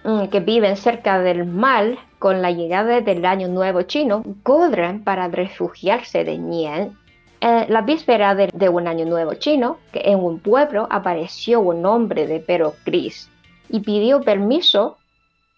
mm, 0.04 0.26
que 0.26 0.40
viven 0.40 0.76
cerca 0.76 1.18
del 1.20 1.44
mar 1.46 1.98
con 2.18 2.42
la 2.42 2.50
llegada 2.50 3.00
del 3.00 3.24
año 3.24 3.48
nuevo 3.48 3.82
chino, 3.82 4.24
corren 4.42 5.04
para 5.04 5.28
refugiarse 5.28 6.24
de 6.24 6.38
Nian. 6.38 6.98
En 7.40 7.72
la 7.72 7.82
víspera 7.82 8.34
de, 8.34 8.68
un 8.68 8.88
año 8.88 9.06
nuevo 9.06 9.34
chino, 9.34 9.78
que 9.92 10.02
en 10.04 10.18
un 10.18 10.40
pueblo 10.40 10.88
apareció 10.90 11.60
un 11.60 11.86
hombre 11.86 12.26
de 12.26 12.40
pelo 12.40 12.74
gris 12.84 13.30
y 13.68 13.80
pidió 13.80 14.20
permiso 14.22 14.98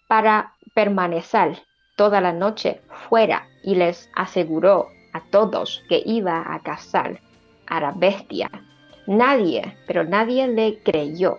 para 0.07 0.53
permanecer 0.75 1.63
toda 2.01 2.19
la 2.19 2.33
noche 2.33 2.81
fuera 3.09 3.47
y 3.61 3.75
les 3.75 4.09
aseguró 4.15 4.87
a 5.13 5.21
todos 5.29 5.83
que 5.87 6.01
iba 6.03 6.43
a 6.51 6.59
cazar 6.63 7.21
a 7.67 7.79
la 7.79 7.91
bestia. 7.91 8.49
Nadie, 9.05 9.77
pero 9.85 10.03
nadie 10.03 10.47
le 10.47 10.79
creyó 10.81 11.37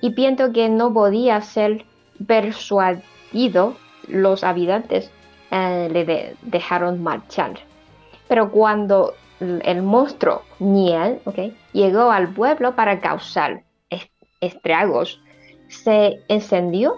y 0.00 0.10
pienso 0.10 0.50
que 0.50 0.68
no 0.68 0.92
podía 0.92 1.40
ser 1.42 1.84
persuadido 2.26 3.76
los 4.08 4.42
habitantes 4.42 5.12
eh, 5.52 5.88
le 5.92 6.34
dejaron 6.42 7.00
marchar. 7.00 7.60
Pero 8.26 8.50
cuando 8.50 9.14
el 9.38 9.80
monstruo 9.82 10.42
Niel 10.58 11.20
llegó 11.72 12.10
al 12.10 12.34
pueblo 12.34 12.74
para 12.74 12.98
causar 12.98 13.62
estragos, 14.40 15.22
se 15.68 16.20
encendió 16.26 16.96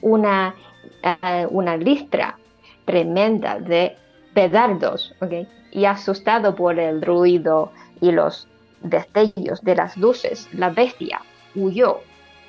una, 0.00 0.54
eh, 1.02 1.44
una 1.50 1.76
listra 1.76 2.38
tremenda 2.84 3.58
de 3.58 3.96
pedardos 4.34 5.14
y 5.70 5.84
asustado 5.84 6.54
por 6.54 6.78
el 6.78 7.02
ruido 7.02 7.72
y 8.00 8.12
los 8.12 8.48
destellos 8.82 9.62
de 9.62 9.76
las 9.76 9.96
luces, 9.96 10.48
la 10.52 10.70
bestia 10.70 11.20
huyó 11.54 12.00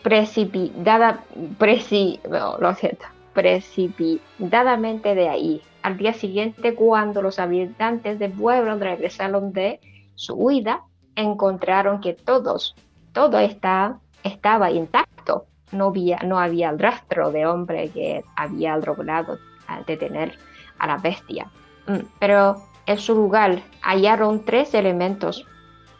precipitada, 0.03 1.23
preci, 1.57 2.19
lo 2.29 2.75
siento, 2.75 3.05
precipitadamente 3.33 5.15
de 5.15 5.29
ahí. 5.29 5.61
Al 5.81 5.97
día 5.97 6.13
siguiente, 6.13 6.75
cuando 6.75 7.21
los 7.21 7.39
habitantes 7.39 8.19
del 8.19 8.31
pueblo 8.31 8.77
regresaron 8.77 9.53
de 9.53 9.79
su 10.15 10.33
huida, 10.35 10.83
encontraron 11.15 12.01
que 12.01 12.13
todos, 12.13 12.75
todo 13.11 13.39
está, 13.39 13.99
estaba 14.23 14.71
intacto. 14.71 15.45
No 15.71 15.87
había, 15.87 16.19
no 16.19 16.37
había 16.37 16.71
rastro 16.71 17.31
de 17.31 17.45
hombre 17.45 17.89
que 17.89 18.23
había 18.35 18.77
logrado 18.77 19.39
detener 19.86 20.38
a 20.79 20.88
la 20.88 20.98
bestia. 20.98 21.48
Mm, 21.88 22.05
pero 22.20 22.63
en 22.86 22.98
su 22.98 23.15
lugar 23.15 23.62
hallaron 23.82 24.43
tres 24.43 24.74
elementos 24.74 25.46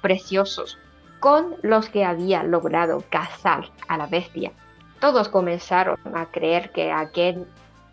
preciosos 0.02 0.78
con 1.20 1.56
los 1.62 1.90
que 1.90 2.04
había 2.04 2.44
logrado 2.44 3.04
cazar 3.10 3.70
a 3.88 3.98
la 3.98 4.08
bestia. 4.08 4.52
Todos 5.00 5.30
comenzaron 5.30 5.98
a 6.14 6.26
creer 6.26 6.72
que 6.72 6.92
aquel 6.92 7.48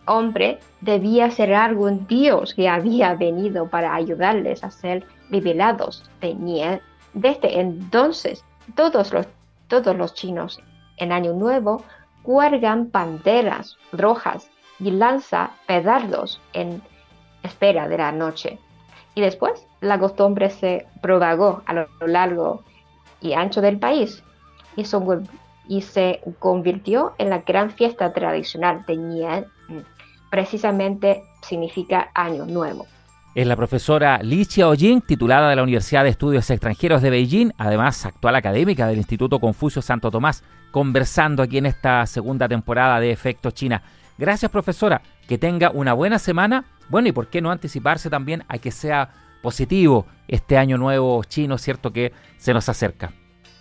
hombre 0.06 0.58
debía 0.80 1.30
ser 1.30 1.54
algún 1.54 2.06
dios 2.06 2.54
que 2.54 2.68
había 2.68 3.14
venido 3.14 3.68
para 3.68 3.94
ayudarles 3.94 4.64
a 4.64 4.70
ser 4.70 5.06
liberados 5.30 6.10
de. 6.20 6.80
Desde 7.12 7.60
entonces, 7.60 8.44
todos 8.74 9.12
los, 9.12 9.26
todos 9.68 9.96
los 9.96 10.14
chinos 10.14 10.60
en 10.96 11.12
Año 11.12 11.32
Nuevo 11.32 11.84
cuelgan 12.22 12.90
banderas 12.90 13.76
rojas 13.92 14.50
y 14.80 14.90
lanza 14.90 15.50
pedardos 15.66 16.40
en 16.52 16.82
espera 17.42 17.88
de 17.88 17.98
la 17.98 18.12
noche. 18.12 18.58
Y 19.14 19.20
después 19.20 19.66
la 19.80 19.98
costumbre 19.98 20.50
se 20.50 20.86
propagó 21.02 21.62
a 21.66 21.74
lo 21.74 21.86
largo 22.06 22.62
y 23.20 23.34
ancho 23.34 23.60
del 23.60 23.78
país 23.78 24.22
y, 24.76 24.84
se 25.82 26.20
convirtió 26.38 27.12
en 27.18 27.30
la 27.30 27.38
gran 27.38 27.70
fiesta 27.70 28.12
tradicional 28.12 28.84
de 28.86 28.96
Nian. 28.96 29.46
Precisamente 30.30 31.22
significa 31.42 32.10
Año 32.14 32.46
Nuevo. 32.46 32.86
Es 33.34 33.46
la 33.46 33.56
profesora 33.56 34.18
Li 34.22 34.44
Xiaojing, 34.44 35.02
titulada 35.02 35.48
de 35.48 35.56
la 35.56 35.62
Universidad 35.62 36.02
de 36.02 36.10
Estudios 36.10 36.50
Extranjeros 36.50 37.00
de 37.00 37.10
Beijing, 37.10 37.52
además 37.58 38.04
actual 38.04 38.34
académica 38.34 38.88
del 38.88 38.98
Instituto 38.98 39.38
Confucio 39.38 39.82
Santo 39.82 40.10
Tomás, 40.10 40.42
conversando 40.72 41.42
aquí 41.42 41.58
en 41.58 41.66
esta 41.66 42.04
segunda 42.06 42.48
temporada 42.48 42.98
de 42.98 43.12
Efecto 43.12 43.52
China. 43.52 43.82
Gracias, 44.20 44.50
profesora. 44.50 45.00
Que 45.26 45.38
tenga 45.38 45.70
una 45.70 45.94
buena 45.94 46.18
semana. 46.18 46.66
Bueno, 46.90 47.08
y 47.08 47.12
por 47.12 47.28
qué 47.28 47.40
no 47.40 47.50
anticiparse 47.50 48.10
también 48.10 48.44
a 48.48 48.58
que 48.58 48.70
sea 48.70 49.08
positivo 49.40 50.06
este 50.28 50.58
año 50.58 50.76
nuevo 50.76 51.24
chino, 51.24 51.56
¿cierto? 51.56 51.90
Que 51.90 52.12
se 52.36 52.52
nos 52.52 52.68
acerca. 52.68 53.14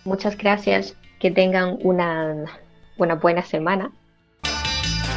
Muchas 0.04 0.36
gracias. 0.36 0.96
Que 1.18 1.30
tengan 1.30 1.78
una, 1.80 2.44
una 2.98 3.14
buena 3.14 3.42
semana. 3.42 3.90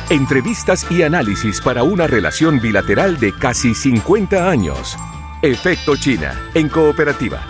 Entrevistas 0.10 0.90
y 0.90 1.04
análisis 1.04 1.60
para 1.60 1.84
una 1.84 2.08
relación 2.08 2.62
bilateral 2.62 3.20
de 3.20 3.34
casi 3.38 3.74
50 3.74 4.50
años. 4.50 4.96
Efecto 5.42 5.98
China, 5.98 6.34
en 6.54 6.70
cooperativa. 6.70 7.42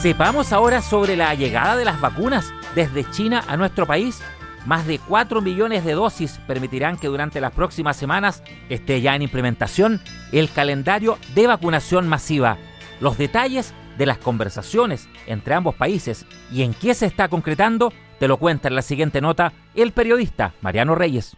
Sepamos 0.00 0.52
ahora 0.52 0.82
sobre 0.82 1.14
la 1.14 1.34
llegada 1.34 1.76
de 1.76 1.84
las 1.84 2.00
vacunas 2.00 2.52
desde 2.74 3.08
China 3.10 3.44
a 3.46 3.56
nuestro 3.56 3.86
país 3.86 4.22
más 4.66 4.86
de 4.86 4.98
4 4.98 5.40
millones 5.40 5.84
de 5.84 5.92
dosis 5.92 6.40
permitirán 6.46 6.98
que 6.98 7.06
durante 7.06 7.40
las 7.40 7.52
próximas 7.52 7.96
semanas 7.96 8.42
esté 8.68 9.00
ya 9.00 9.14
en 9.14 9.22
implementación 9.22 10.00
el 10.32 10.50
calendario 10.50 11.18
de 11.34 11.46
vacunación 11.46 12.08
masiva. 12.08 12.58
Los 13.00 13.16
detalles 13.16 13.72
de 13.96 14.06
las 14.06 14.18
conversaciones 14.18 15.08
entre 15.26 15.54
ambos 15.54 15.74
países 15.74 16.26
y 16.52 16.62
en 16.62 16.74
qué 16.74 16.94
se 16.94 17.06
está 17.06 17.28
concretando 17.28 17.92
te 18.18 18.28
lo 18.28 18.38
cuenta 18.38 18.68
en 18.68 18.74
la 18.74 18.82
siguiente 18.82 19.20
nota 19.20 19.52
el 19.74 19.92
periodista 19.92 20.54
Mariano 20.60 20.94
Reyes. 20.94 21.36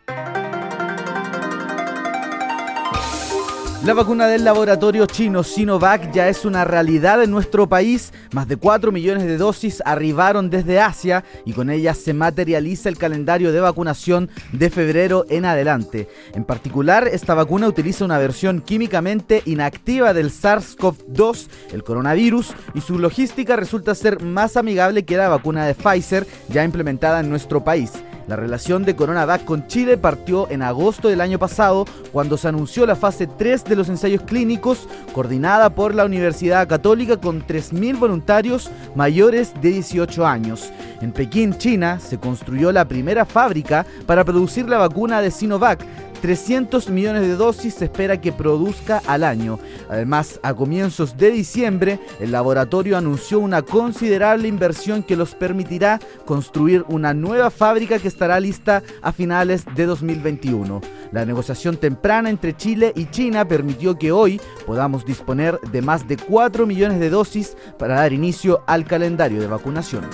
La 3.84 3.94
vacuna 3.94 4.26
del 4.26 4.44
laboratorio 4.44 5.06
chino 5.06 5.44
Sinovac 5.44 6.10
ya 6.12 6.28
es 6.28 6.44
una 6.44 6.64
realidad 6.64 7.22
en 7.22 7.30
nuestro 7.30 7.68
país. 7.68 8.12
Más 8.32 8.48
de 8.48 8.56
4 8.56 8.90
millones 8.90 9.24
de 9.24 9.38
dosis 9.38 9.80
arribaron 9.86 10.50
desde 10.50 10.80
Asia 10.80 11.24
y 11.46 11.52
con 11.52 11.70
ellas 11.70 11.96
se 11.96 12.12
materializa 12.12 12.88
el 12.88 12.98
calendario 12.98 13.52
de 13.52 13.60
vacunación 13.60 14.30
de 14.52 14.68
febrero 14.68 15.26
en 15.30 15.44
adelante. 15.44 16.08
En 16.34 16.44
particular, 16.44 17.06
esta 17.06 17.34
vacuna 17.34 17.68
utiliza 17.68 18.04
una 18.04 18.18
versión 18.18 18.62
químicamente 18.62 19.42
inactiva 19.46 20.12
del 20.12 20.32
SARS-CoV-2, 20.32 21.46
el 21.72 21.84
coronavirus, 21.84 22.54
y 22.74 22.80
su 22.80 22.98
logística 22.98 23.54
resulta 23.54 23.94
ser 23.94 24.20
más 24.20 24.56
amigable 24.56 25.04
que 25.04 25.16
la 25.16 25.28
vacuna 25.28 25.66
de 25.66 25.74
Pfizer 25.74 26.26
ya 26.48 26.64
implementada 26.64 27.20
en 27.20 27.30
nuestro 27.30 27.62
país. 27.62 27.92
La 28.28 28.36
relación 28.36 28.84
de 28.84 28.94
CoronaVac 28.94 29.46
con 29.46 29.66
Chile 29.68 29.96
partió 29.96 30.50
en 30.50 30.60
agosto 30.60 31.08
del 31.08 31.22
año 31.22 31.38
pasado, 31.38 31.86
cuando 32.12 32.36
se 32.36 32.46
anunció 32.46 32.84
la 32.84 32.94
fase 32.94 33.26
3 33.26 33.64
de 33.64 33.74
los 33.74 33.88
ensayos 33.88 34.20
clínicos, 34.20 34.86
coordinada 35.14 35.70
por 35.70 35.94
la 35.94 36.04
Universidad 36.04 36.68
Católica 36.68 37.16
con 37.16 37.46
3.000 37.46 37.98
voluntarios 37.98 38.70
mayores 38.94 39.54
de 39.62 39.70
18 39.70 40.26
años. 40.26 40.70
En 41.00 41.12
Pekín, 41.12 41.56
China, 41.56 42.00
se 42.00 42.18
construyó 42.18 42.70
la 42.70 42.86
primera 42.86 43.24
fábrica 43.24 43.86
para 44.04 44.24
producir 44.24 44.68
la 44.68 44.76
vacuna 44.76 45.22
de 45.22 45.30
Sinovac, 45.30 45.82
300 46.20 46.90
millones 46.90 47.22
de 47.22 47.36
dosis 47.36 47.74
se 47.74 47.86
espera 47.86 48.20
que 48.20 48.32
produzca 48.32 49.02
al 49.06 49.24
año. 49.24 49.58
Además, 49.88 50.40
a 50.42 50.54
comienzos 50.54 51.16
de 51.16 51.30
diciembre, 51.30 52.00
el 52.20 52.32
laboratorio 52.32 52.96
anunció 52.96 53.38
una 53.38 53.62
considerable 53.62 54.48
inversión 54.48 55.02
que 55.02 55.16
los 55.16 55.34
permitirá 55.34 56.00
construir 56.24 56.84
una 56.88 57.14
nueva 57.14 57.50
fábrica 57.50 57.98
que 57.98 58.08
estará 58.08 58.40
lista 58.40 58.82
a 59.02 59.12
finales 59.12 59.64
de 59.74 59.86
2021. 59.86 60.80
La 61.12 61.24
negociación 61.24 61.76
temprana 61.76 62.28
entre 62.28 62.56
Chile 62.56 62.92
y 62.94 63.06
China 63.06 63.46
permitió 63.46 63.98
que 63.98 64.12
hoy 64.12 64.40
podamos 64.66 65.06
disponer 65.06 65.58
de 65.72 65.82
más 65.82 66.06
de 66.06 66.16
4 66.16 66.66
millones 66.66 67.00
de 67.00 67.10
dosis 67.10 67.56
para 67.78 67.94
dar 67.94 68.12
inicio 68.12 68.62
al 68.66 68.84
calendario 68.84 69.40
de 69.40 69.46
vacunación. 69.46 70.04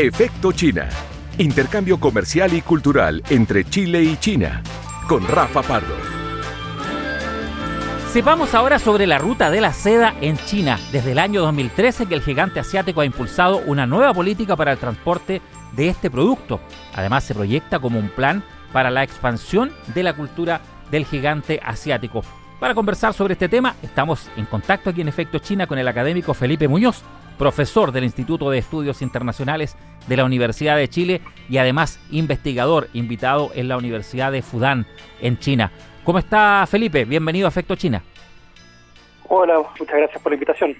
Efecto 0.00 0.52
China. 0.52 0.88
Intercambio 1.38 1.98
comercial 1.98 2.54
y 2.54 2.62
cultural 2.62 3.20
entre 3.30 3.64
Chile 3.64 4.00
y 4.04 4.16
China. 4.16 4.62
Con 5.08 5.26
Rafa 5.26 5.60
Pardo. 5.60 5.96
Sepamos 8.12 8.54
ahora 8.54 8.78
sobre 8.78 9.08
la 9.08 9.18
ruta 9.18 9.50
de 9.50 9.60
la 9.60 9.72
seda 9.72 10.14
en 10.20 10.36
China. 10.36 10.78
Desde 10.92 11.10
el 11.10 11.18
año 11.18 11.42
2013 11.42 12.06
que 12.06 12.14
el 12.14 12.22
gigante 12.22 12.60
asiático 12.60 13.00
ha 13.00 13.06
impulsado 13.06 13.58
una 13.66 13.88
nueva 13.88 14.14
política 14.14 14.54
para 14.54 14.70
el 14.70 14.78
transporte 14.78 15.42
de 15.72 15.88
este 15.88 16.12
producto. 16.12 16.60
Además 16.94 17.24
se 17.24 17.34
proyecta 17.34 17.80
como 17.80 17.98
un 17.98 18.08
plan 18.08 18.44
para 18.72 18.92
la 18.92 19.02
expansión 19.02 19.72
de 19.96 20.04
la 20.04 20.14
cultura 20.14 20.60
del 20.92 21.06
gigante 21.06 21.60
asiático. 21.60 22.22
Para 22.58 22.74
conversar 22.74 23.14
sobre 23.14 23.34
este 23.34 23.48
tema, 23.48 23.76
estamos 23.82 24.28
en 24.36 24.44
contacto 24.44 24.90
aquí 24.90 25.00
en 25.00 25.06
Efecto 25.06 25.38
China 25.38 25.68
con 25.68 25.78
el 25.78 25.86
académico 25.86 26.34
Felipe 26.34 26.66
Muñoz, 26.66 27.04
profesor 27.38 27.92
del 27.92 28.02
Instituto 28.02 28.50
de 28.50 28.58
Estudios 28.58 29.00
Internacionales 29.00 29.76
de 30.08 30.16
la 30.16 30.24
Universidad 30.24 30.76
de 30.76 30.88
Chile 30.88 31.20
y 31.48 31.58
además 31.58 32.00
investigador 32.10 32.88
invitado 32.94 33.52
en 33.54 33.68
la 33.68 33.76
Universidad 33.76 34.32
de 34.32 34.42
Fudan 34.42 34.86
en 35.20 35.38
China. 35.38 35.70
¿Cómo 36.02 36.18
está 36.18 36.66
Felipe? 36.68 37.04
Bienvenido 37.04 37.46
a 37.46 37.50
Efecto 37.50 37.76
China. 37.76 38.02
Hola, 39.28 39.60
muchas 39.78 39.96
gracias 39.96 40.20
por 40.20 40.32
la 40.32 40.34
invitación. 40.34 40.76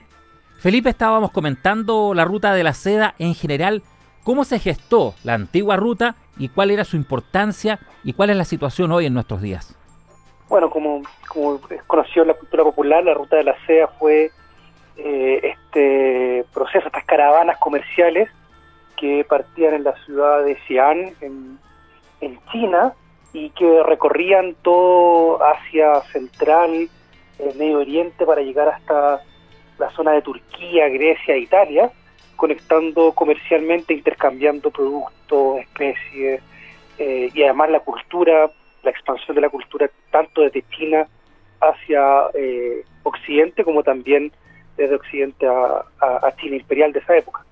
Felipe, 0.58 0.90
estábamos 0.90 1.30
comentando 1.30 2.12
la 2.12 2.24
ruta 2.24 2.54
de 2.54 2.64
la 2.64 2.74
seda 2.74 3.14
en 3.20 3.36
general. 3.36 3.84
¿Cómo 4.24 4.44
se 4.44 4.58
gestó 4.58 5.14
la 5.22 5.34
antigua 5.34 5.76
ruta 5.76 6.16
y 6.38 6.48
cuál 6.48 6.72
era 6.72 6.84
su 6.84 6.96
importancia 6.96 7.78
y 8.02 8.14
cuál 8.14 8.30
es 8.30 8.36
la 8.36 8.44
situación 8.44 8.90
hoy 8.90 9.06
en 9.06 9.14
nuestros 9.14 9.40
días? 9.40 9.78
Bueno, 10.48 10.70
como, 10.70 11.02
como 11.28 11.60
es 11.70 11.82
conocido 11.84 12.22
en 12.22 12.28
la 12.28 12.34
cultura 12.34 12.64
popular, 12.64 13.04
la 13.04 13.14
ruta 13.14 13.36
de 13.36 13.44
la 13.44 13.56
seda 13.66 13.88
fue 13.98 14.30
eh, 14.96 15.40
este 15.42 16.44
proceso, 16.54 16.86
estas 16.86 17.04
caravanas 17.04 17.58
comerciales 17.58 18.30
que 18.96 19.24
partían 19.28 19.74
en 19.74 19.84
la 19.84 19.94
ciudad 20.04 20.42
de 20.44 20.56
Xi'an, 20.66 21.14
en, 21.20 21.58
China, 22.50 22.94
y 23.32 23.50
que 23.50 23.82
recorrían 23.84 24.56
todo 24.62 25.40
Asia 25.44 26.00
Central, 26.12 26.88
el 27.38 27.54
Medio 27.56 27.78
Oriente, 27.78 28.26
para 28.26 28.40
llegar 28.40 28.68
hasta 28.68 29.22
la 29.78 29.90
zona 29.90 30.12
de 30.12 30.22
Turquía, 30.22 30.88
Grecia 30.88 31.34
e 31.34 31.40
Italia, 31.40 31.92
conectando 32.34 33.12
comercialmente, 33.12 33.94
intercambiando 33.94 34.70
productos, 34.70 35.60
especies, 35.60 36.42
eh, 36.98 37.30
y 37.32 37.42
además 37.44 37.70
la 37.70 37.80
cultura, 37.80 38.50
la 38.88 38.92
expansión 38.92 39.34
de 39.34 39.42
la 39.42 39.50
cultura 39.50 39.90
tanto 40.10 40.40
desde 40.40 40.64
China 40.70 41.06
hacia 41.60 42.02
eh, 42.34 42.84
Occidente 43.02 43.62
como 43.64 43.82
también 43.82 44.32
desde 44.76 44.94
Occidente 44.94 45.46
a, 45.46 46.32
China 46.40 46.56
imperial 46.56 46.92
de 46.92 47.00
esa 47.00 47.16
época. 47.16 47.44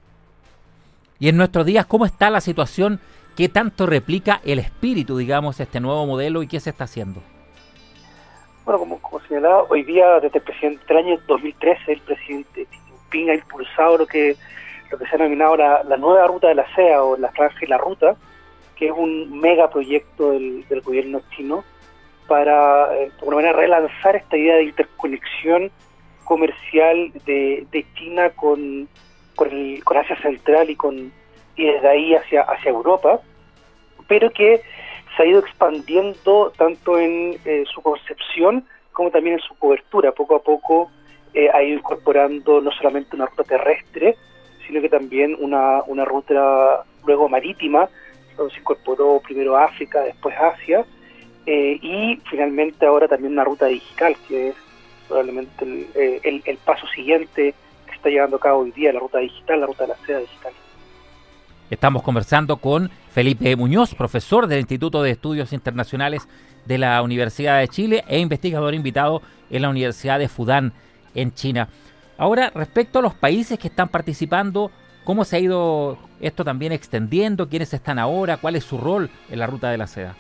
Y 1.19 1.29
en 1.29 1.37
nuestros 1.37 1.67
días, 1.67 1.85
¿cómo 1.87 2.07
está 2.07 2.31
la 2.31 2.41
situación? 2.41 3.01
¿Qué 3.37 3.49
tanto 3.49 3.87
replica 3.87 4.41
el 4.45 4.59
espíritu, 4.59 5.19
digamos, 5.19 5.61
este 5.61 5.81
nuevo 5.81 6.07
modelo 6.07 6.43
y 6.43 6.47
qué 6.47 6.61
se 6.61 6.71
está 6.71 6.85
haciendo? 6.85 7.21
Bueno, 8.65 8.79
como, 8.79 9.01
como 9.01 9.21
señalaba, 9.27 9.65
hoy 9.69 9.83
día, 9.83 10.21
desde 10.21 10.39
el, 10.39 10.45
presidente, 10.45 10.83
el 10.89 10.97
año 10.97 11.19
2013, 11.27 11.93
el 11.93 12.01
presidente 12.01 12.67
Xi 12.67 12.79
Jinping 12.87 13.31
ha 13.31 13.35
impulsado 13.35 13.99
lo 13.99 14.07
que 14.07 14.37
lo 14.91 14.99
que 14.99 15.07
se 15.07 15.17
ha 15.17 15.19
denominado 15.19 15.57
la, 15.57 15.97
nueva 15.97 16.27
ruta 16.29 16.49
de 16.49 16.55
la 16.55 16.75
SEA 16.75 17.03
o 17.03 17.17
la 17.17 17.33
franja 17.33 17.59
y 17.61 17.67
la 17.67 17.79
ruta, 17.79 18.15
que 18.77 18.87
es 18.87 18.93
un 18.93 19.41
megaproyecto 19.41 20.33
del, 20.33 20.67
del 20.69 20.81
gobierno 20.83 21.21
chino 21.35 21.65
para, 22.29 22.95
eh, 22.95 23.09
de 23.09 23.13
alguna 23.19 23.37
manera, 23.37 23.55
relanzar 23.55 24.17
esta 24.17 24.37
idea 24.37 24.57
de 24.57 24.65
interconexión 24.65 25.71
comercial 26.25 27.13
de, 27.25 27.87
China 27.95 28.31
con, 28.31 28.89
con 29.37 29.97
Asia 29.97 30.21
Central 30.21 30.71
y 30.71 30.77
con 30.77 31.13
y 31.57 31.65
desde 31.65 31.89
ahí 31.89 32.15
hacia, 32.15 32.43
hacia 32.43 32.71
Europa, 32.71 33.21
pero 34.07 34.31
que 34.31 34.61
se 35.17 35.23
ha 35.23 35.27
ido 35.27 35.41
expandiendo 35.41 36.53
tanto 36.57 36.99
en 36.99 37.39
eh, 37.45 37.65
su 37.73 37.81
concepción 37.81 38.67
como 38.93 39.11
también 39.11 39.37
en 39.37 39.43
su 39.43 39.55
cobertura. 39.59 40.13
Poco 40.13 40.37
a 40.37 40.43
poco 40.43 40.91
eh, 41.33 41.49
ha 41.53 41.63
ido 41.63 41.79
incorporando 41.79 42.61
no 42.61 42.71
solamente 42.73 43.17
una 43.17 43.27
ruta 43.27 43.45
terrestre, 43.45 44.17
sino 44.67 44.81
que 44.81 44.89
también 44.89 45.37
una, 45.41 45.83
una 45.87 46.05
ruta 46.05 46.85
luego 47.07 47.29
marítima, 47.29 47.89
donde 48.37 48.55
se 48.55 48.61
incorporó 48.61 49.21
primero 49.21 49.57
África, 49.57 50.01
después 50.01 50.35
Asia, 50.37 50.85
eh, 51.47 51.79
y 51.81 52.21
finalmente 52.29 52.87
ahora 52.87 53.09
también 53.09 53.33
una 53.33 53.45
ruta 53.45 53.67
digital, 53.67 54.17
que 54.29 54.49
es 54.49 54.55
probablemente 55.09 55.65
el, 56.25 56.43
el, 56.45 56.57
paso 56.59 56.87
siguiente 56.89 57.55
que 57.87 57.95
está 57.95 58.09
llevando 58.09 58.37
a 58.37 58.41
cabo 58.41 58.61
hoy 58.61 58.73
día, 58.73 58.93
la 58.93 59.01
ruta 59.01 59.19
digital, 59.19 59.61
la 59.61 59.67
ruta 59.67 59.85
de 59.85 59.89
la 59.89 59.97
seda 60.05 60.19
digital. 60.19 60.53
Estamos 61.71 62.03
conversando 62.03 62.59
con 62.59 62.91
Felipe 63.11 63.57
Muñoz, 63.57 63.95
profesor 63.95 64.47
del 64.47 64.61
Instituto 64.61 65.03
de 65.03 65.11
Estudios 65.11 65.53
Internacionales 65.53 66.29
de 66.65 66.79
la 66.79 67.03
Universidad 67.03 67.59
de 67.59 67.69
Chile 67.69 68.05
e 68.09 68.19
investigador 68.19 68.75
invitado 68.75 69.23
en 69.51 69.63
la 69.63 69.71
Universidad 69.71 70.19
de 70.19 70.29
Fudan 70.29 70.73
en 71.15 71.33
China. 71.35 71.69
Ahora, 72.19 72.51
respecto 72.55 72.99
a 72.99 73.03
los 73.03 73.15
países 73.15 73.59
que 73.59 73.69
están 73.69 73.89
participando, 73.89 74.71
¿cómo 75.07 75.25
se 75.25 75.37
ha 75.37 75.39
ido 75.39 75.97
esto 76.21 76.45
también 76.45 76.73
extendiendo? 76.73 77.49
¿Quiénes 77.49 77.73
están 77.73 77.99
ahora? 77.99 78.37
¿Cuál 78.37 78.57
es 78.57 78.65
su 78.65 78.77
rol 78.77 79.09
en 79.31 79.39
la 79.39 79.47
ruta 79.47 79.71
de 79.71 79.79
la 79.79 79.87
seda? 79.87 80.15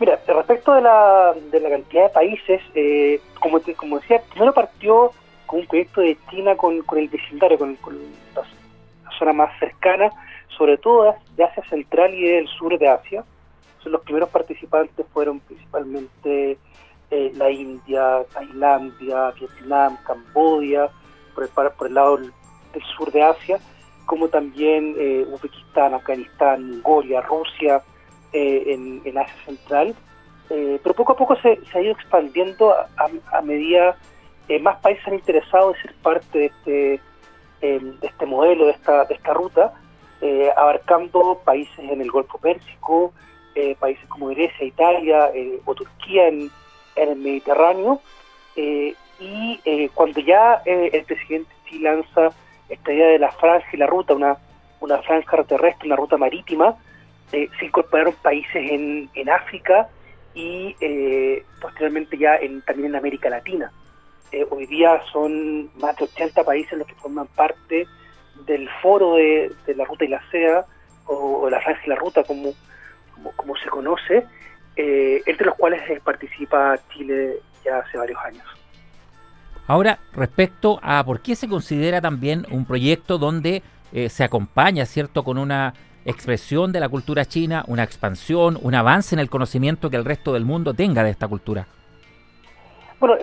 Mira, 0.00 0.18
respecto 0.26 0.72
de 0.74 0.80
la, 0.80 1.34
de 1.52 1.60
la 1.60 1.68
cantidad 1.68 2.04
de 2.04 2.08
países, 2.08 2.62
eh, 2.74 3.20
como, 3.38 3.60
como 3.76 3.98
decía, 3.98 4.22
primero 4.30 4.54
partió 4.54 5.12
con 5.44 5.60
un 5.60 5.66
proyecto 5.66 6.00
de 6.00 6.16
China 6.30 6.56
con, 6.56 6.80
con 6.82 6.98
el 6.98 7.08
vecindario, 7.08 7.58
con, 7.58 7.76
la, 8.34 8.42
zona 9.18 9.32
más 9.34 9.50
cercana, 9.58 10.10
sobre 10.56 10.78
todo 10.78 11.14
de 11.36 11.44
Asia 11.44 11.62
Central 11.68 12.14
y 12.14 12.22
del 12.22 12.48
sur 12.48 12.78
de 12.78 12.88
Asia. 12.88 13.22
los 13.84 14.00
primeros 14.00 14.30
participantes 14.30 15.04
fueron 15.12 15.40
principalmente 15.40 16.56
eh, 17.10 17.32
la 17.36 17.50
India, 17.50 18.22
Tailandia, 18.32 19.32
Vietnam, 19.32 19.98
Camboya, 20.06 20.88
por 21.34 21.44
el, 21.44 21.50
por 21.50 21.86
el 21.88 21.94
lado 21.94 22.16
del, 22.16 22.32
sur 22.96 23.12
de 23.12 23.22
Asia, 23.22 23.58
también 24.28 24.94
eh, 24.98 25.24
Uzbekistán, 25.28 25.94
Afganistán, 25.94 26.70
Mongolia, 26.70 27.20
Rusia, 27.22 27.82
eh, 28.32 28.64
en, 29.04 29.18
Asia 29.18 29.44
Central. 29.44 29.94
pero 30.48 30.94
poco 30.94 31.12
a 31.12 31.16
poco 31.16 31.36
se, 31.36 31.58
ha 31.74 31.80
ido 31.80 31.92
expandiendo 31.92 32.72
a, 32.72 33.40
medida 33.42 33.96
más 34.60 34.78
países 34.80 35.06
han 35.06 35.14
interesado 35.14 35.72
en 35.72 35.82
ser 35.82 35.94
parte 36.02 36.38
de 36.38 36.46
este, 36.46 37.00
este 37.60 38.26
modelo, 38.26 38.66
de 38.66 38.72
esta, 38.72 39.32
ruta 39.32 39.72
eh, 40.20 40.50
abarcando 40.56 41.40
países 41.44 41.78
en 41.78 42.00
el 42.00 42.10
Golfo 42.10 42.38
Pérsico, 42.38 43.12
eh, 43.54 43.74
países 43.78 44.06
como 44.08 44.28
Grecia, 44.28 44.66
Italia 44.66 45.30
eh, 45.34 45.60
o 45.64 45.74
Turquía 45.74 46.28
en, 46.28 46.50
el 46.96 47.16
Mediterráneo. 47.16 48.00
y 48.56 49.88
cuando 49.94 50.20
ya 50.20 50.62
el 50.64 51.04
presidente 51.04 51.50
sí 51.68 51.78
lanza 51.78 52.32
esta 52.70 52.92
idea 52.92 53.08
de 53.08 53.18
la 53.18 53.30
franja 53.32 53.68
y 53.72 53.76
la 53.76 53.86
ruta, 53.86 54.14
una, 54.14 54.36
una 54.80 55.00
terrestre, 55.46 55.86
una 55.86 55.96
ruta 55.96 56.16
marítima, 56.16 56.76
se 57.30 57.48
incorporaron 57.62 58.14
países 58.22 58.70
en, 58.70 59.08
en 59.14 59.30
África 59.30 59.88
y 60.34 60.74
posteriormente 61.60 62.16
ya 62.18 62.36
en, 62.36 62.62
también 62.62 62.90
en 62.90 62.96
América 62.96 63.30
Latina. 63.30 63.70
hoy 64.50 64.66
día 64.66 65.00
son 65.12 65.70
más 65.78 65.96
de 65.96 66.04
80 66.04 66.42
países 66.44 66.78
los 66.78 66.86
que 66.86 66.94
forman 66.94 67.26
parte 67.28 67.86
del 68.46 68.68
foro 68.82 69.16
de, 69.16 69.52
la 69.76 69.84
ruta 69.84 70.04
y 70.04 70.08
la 70.08 70.22
SEA, 70.30 70.64
o, 71.06 71.48
la 71.50 71.60
franja 71.60 71.82
y 71.84 71.88
la 71.88 71.96
ruta 71.96 72.22
como, 72.24 72.52
como, 73.36 73.56
se 73.56 73.68
conoce, 73.68 74.24
eh, 74.76 75.22
entre 75.26 75.46
los 75.46 75.56
cuales 75.56 75.82
participa 76.02 76.78
Chile 76.92 77.38
ya 77.64 77.78
hace 77.78 77.98
varios 77.98 78.18
años. 78.24 78.59
Ahora, 79.70 80.00
respecto 80.14 80.80
a 80.82 81.04
por 81.04 81.22
qué 81.22 81.36
se 81.36 81.48
considera 81.48 82.00
también 82.00 82.44
un 82.50 82.64
proyecto 82.64 83.18
donde 83.18 83.62
eh, 83.92 84.08
se 84.08 84.24
acompaña, 84.24 84.84
¿cierto?, 84.84 85.22
con 85.22 85.38
una 85.38 85.74
expresión 86.04 86.72
de 86.72 86.80
la 86.80 86.88
cultura 86.88 87.24
china, 87.24 87.62
una 87.68 87.84
expansión, 87.84 88.58
un 88.60 88.74
avance 88.74 89.14
en 89.14 89.20
el 89.20 89.30
conocimiento 89.30 89.88
que 89.88 89.96
el 89.96 90.04
resto 90.04 90.32
del 90.32 90.44
mundo 90.44 90.74
tenga 90.74 91.04
de 91.04 91.10
esta 91.10 91.28
cultura. 91.28 91.68
Bueno, 92.98 93.14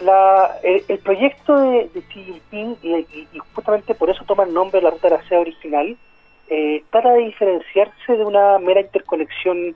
el, 0.63 0.99
proyecto 0.99 1.53
de, 1.53 1.89
Xi 2.13 2.23
Jinping, 2.23 2.77
y, 2.81 3.27
justamente 3.53 3.93
por 3.93 4.09
eso 4.09 4.23
toma 4.23 4.43
el 4.43 4.53
nombre 4.53 4.79
de 4.79 4.85
la 4.85 4.91
Ruta 4.91 5.09
de 5.09 5.17
la 5.17 5.27
Seda 5.27 5.41
original, 5.41 5.97
eh, 6.49 6.81
trata 6.91 7.11
de 7.11 7.25
diferenciarse 7.25 8.13
de 8.15 8.23
una 8.23 8.57
mera 8.59 8.79
interconexión 8.79 9.75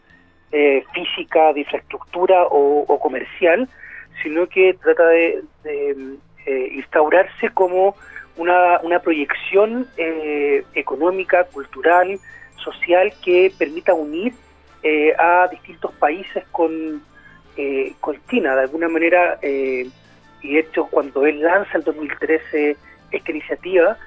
eh, 0.54 0.86
física, 0.94 1.52
de 1.52 1.60
infraestructura 1.60 2.46
o, 2.50 2.98
comercial, 3.02 3.68
sino 4.24 4.48
que 4.48 4.74
trata 4.82 5.06
de, 5.08 5.44
eh, 6.46 6.70
instaurarse 6.74 7.50
como 7.50 7.96
una, 8.38 8.80
una 8.82 9.00
proyección 9.00 9.88
eh, 9.98 10.64
económica, 10.74 11.46
cultural, 11.46 12.20
social 12.58 13.14
que 13.24 13.52
permita 13.58 13.94
unir 13.94 14.34
a 15.20 15.48
distintos 15.52 15.94
países 15.94 16.44
con 16.52 17.04
eh, 17.58 17.94
con 18.00 18.16
China. 18.30 18.56
De 18.56 18.62
alguna 18.62 18.88
manera, 18.88 19.38
eh, 19.42 19.90
y 20.42 20.54
de 20.54 20.60
hecho 20.60 20.86
cuando 20.86 21.26
él 21.26 21.42
lanza 21.42 21.78
el 21.78 21.84
2013 21.84 22.78
esta 23.12 23.32
iniciativa, 23.32 23.98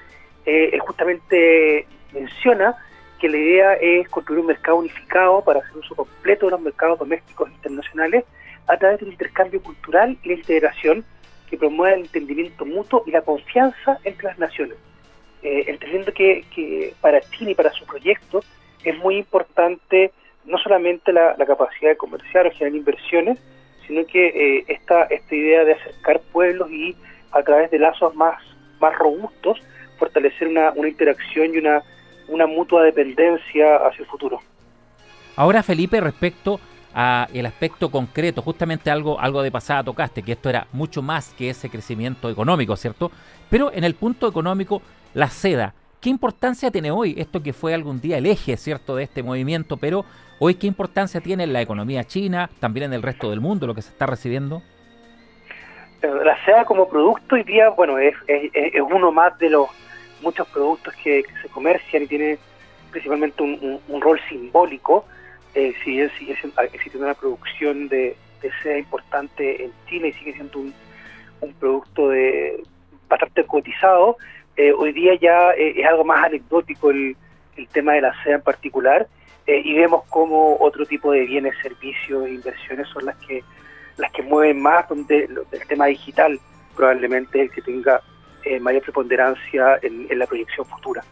eh, 0.47 0.70
él 0.73 0.81
justamente 0.81 1.87
menciona 2.12 2.75
que 3.20 3.29
la 3.29 3.37
idea 3.37 3.75
es 3.75 4.09
construir 4.09 4.40
un 4.40 4.47
mercado 4.47 4.79
unificado 4.79 5.44
para 5.44 5.61
hacer 5.61 5.77
uso 5.77 5.94
completo 5.94 6.47
de 6.47 6.53
los 6.53 6.61
mercados 6.62 6.99
domésticos 6.99 7.51
e 7.51 7.53
internacionales 7.53 8.25
a 8.66 8.79
través 8.79 9.01
del 9.01 9.11
intercambio 9.11 9.62
cultural 9.62 10.16
y 10.23 10.29
la 10.29 10.35
integración 10.35 11.05
que 11.48 11.57
promueve 11.57 11.96
el 11.96 12.02
entendimiento 12.02 12.64
mutuo 12.64 13.04
y 13.07 13.11
la 13.11 13.22
confianza 13.22 13.98
entre 14.04 14.28
las 14.28 14.38
naciones. 14.38 14.76
Eh, 15.42 15.64
entendiendo 15.68 16.12
que, 16.12 16.44
que 16.54 16.94
para 17.00 17.20
China 17.20 17.50
y 17.50 17.54
para 17.54 17.70
su 17.72 17.85
proyecto 17.85 18.42
es 18.83 18.96
muy 18.98 19.16
importante 19.16 20.12
no 20.46 20.59
solamente 20.59 21.12
la, 21.12 21.37
capacidad 21.46 21.90
de 21.90 21.96
comerciar 21.96 22.46
o 22.46 22.50
generar 22.50 22.76
inversiones, 22.76 23.38
sino 23.87 24.04
que 24.07 24.26
eh, 24.26 24.64
esta, 24.68 25.04
esta 25.04 25.35
idea 25.35 25.64
de 25.64 25.72
acercar 25.72 26.20
pueblos 26.33 26.70
y 26.70 26.96
a 27.33 27.42
través 27.42 27.70
de 27.70 27.78
lazos 27.78 28.14
más, 28.14 28.40
más 28.80 28.96
robustos, 28.98 29.61
fortalecer 29.98 30.48
una, 30.48 30.72
una 30.72 30.88
interacción 30.88 31.54
y 31.54 31.59
una, 31.59 31.83
una 32.28 32.46
mutua 32.46 32.83
dependencia 32.83 33.76
hacia 33.76 34.02
el 34.02 34.07
futuro. 34.07 34.40
Ahora, 35.37 35.62
Felipe, 35.62 36.00
respecto 36.00 36.61
a 36.94 37.28
el 37.33 37.46
aspecto 37.46 37.90
concreto, 37.90 38.40
justamente 38.42 38.90
algo, 38.90 39.18
algo 39.20 39.42
de 39.42 39.50
pasada 39.50 39.85
tocaste, 39.85 40.22
que 40.22 40.33
esto 40.33 40.48
era 40.48 40.66
mucho 40.72 41.02
más 41.02 41.35
que 41.35 41.50
ese 41.50 41.68
crecimiento 41.68 42.30
económico, 42.30 42.76
¿cierto? 42.76 43.11
Pero 43.50 43.72
en 43.72 43.85
el 43.85 43.94
punto 43.94 44.28
económico, 44.28 44.80
la 45.12 45.28
seda, 45.28 45.74
¿qué 46.00 46.11
importancia 46.11 46.70
tiene 46.70 46.90
hoy 46.90 47.14
esto 47.18 47.42
que 47.42 47.52
fue 47.52 47.74
algún 47.74 48.00
día 48.00 48.18
el 48.18 48.26
eje, 48.26 48.57
¿cierto?, 48.57 48.96
de 48.96 49.04
este 49.04 49.22
movimiento, 49.22 49.76
pero 49.76 50.04
Hoy, 50.40 50.57
¿qué 50.57 50.66
importancia 50.66 51.20
tiene 51.20 51.44
en 51.44 51.52
la 51.52 51.62
economía 51.62 52.04
china, 52.04 52.50
también 52.59 52.87
en 52.87 52.92
el 52.92 53.02
resto 53.02 53.30
del 53.30 53.40
mundo, 53.40 53.66
lo 53.66 53.74
que 53.74 53.83
se 53.83 53.90
está 53.90 54.07
recibiendo? 54.07 54.62
La 56.02 56.37
seda 56.44 56.64
como 56.64 56.88
producto 56.88 57.37
hoy 57.37 57.44
día, 57.44 57.70
bueno, 57.70 57.98
es, 57.98 58.14
uno 58.90 59.12
más 59.12 59.38
de 59.38 59.50
los 59.50 59.68
muchos 60.22 60.46
productos 60.48 60.92
que, 61.02 61.24
se 61.40 61.48
comercian 61.48 62.02
y 62.02 62.07
tiene 62.09 62.38
principalmente 62.90 63.42
un, 63.42 64.00
rol 64.00 64.20
simbólico, 64.28 65.07
eh, 65.55 65.73
si 65.85 65.93
bien 65.93 66.11
sigue 66.19 66.37
existiendo 66.73 67.07
una 67.07 67.14
producción 67.14 67.88
de, 67.88 68.17
seda 68.62 68.77
importante 68.77 69.64
en 69.64 69.73
China 69.88 70.09
y 70.09 70.12
sigue 70.12 70.35
siendo 70.35 70.59
un, 70.59 70.75
producto 71.59 72.09
de 72.09 72.62
bastante 73.09 73.45
cotizado, 73.45 74.17
eh, 74.57 74.73
hoy 74.73 74.93
día 74.93 75.14
ya 75.21 75.51
eh, 75.53 75.75
es 75.77 75.87
algo 75.87 76.05
más 76.05 76.25
anecdótico 76.25 76.90
el, 76.90 77.17
el 77.57 77.69
tema 77.69 77.93
de 77.93 78.01
la 78.01 78.23
seda 78.23 78.37
en 78.37 78.43
particular 78.43 79.07
eh, 79.47 79.61
y 79.62 79.75
vemos 79.75 80.05
cómo 80.09 80.57
otro 80.59 80.87
tipo 80.87 81.12
de 81.12 81.27
bienes, 81.27 81.55
servicios 81.62 82.27
e 82.27 82.35
inversiones 82.35 82.88
son 82.88 83.05
las 83.07 83.17
que 83.17 83.43
las 83.99 84.11
que 84.12 84.23
mueven 84.23 84.61
más, 84.61 84.88
donde 84.88 85.29
el 85.53 85.67
tema 85.69 85.87
digital 85.87 86.40
probablemente 86.75 87.43
es 87.43 87.49
el 87.49 87.55
que 87.55 87.62
tenga 87.62 88.01
mayor 88.61 88.83
preponderancia 88.83 89.79
en 89.83 90.19
la 90.19 90.27
proyección 90.27 90.67
futura. 90.67 91.05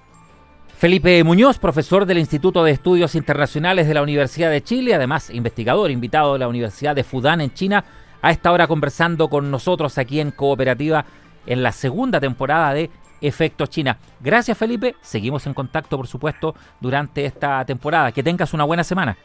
Felipe 0.82 1.22
Muñoz, 1.22 1.60
profesor 1.60 2.06
del 2.06 2.18
Instituto 2.18 2.64
de 2.64 2.72
Estudios 2.72 3.14
Internacionales 3.14 3.86
de 3.86 3.94
la 3.94 4.02
Universidad 4.02 4.50
de 4.50 4.64
Chile, 4.64 4.96
además 4.96 5.30
investigador 5.30 5.92
invitado 5.92 6.32
de 6.32 6.40
la 6.40 6.48
Universidad 6.48 6.96
de 6.96 7.04
Fudan 7.04 7.40
en 7.40 7.54
China, 7.54 7.84
a 8.20 8.32
esta 8.32 8.50
hora 8.50 8.66
conversando 8.66 9.28
con 9.28 9.48
nosotros 9.48 9.96
aquí 9.96 10.18
en 10.18 10.32
Cooperativa 10.32 11.04
en 11.46 11.62
la 11.62 11.70
segunda 11.70 12.18
temporada 12.18 12.74
de 12.74 12.90
Efecto 13.20 13.66
China. 13.66 13.96
Gracias 14.18 14.58
Felipe, 14.58 14.96
seguimos 15.02 15.46
en 15.46 15.54
contacto 15.54 15.96
por 15.96 16.08
supuesto 16.08 16.56
durante 16.80 17.26
esta 17.26 17.64
temporada. 17.64 18.10
Que 18.10 18.24
tengas 18.24 18.52
una 18.52 18.64
buena 18.64 18.82
semana. 18.82 19.16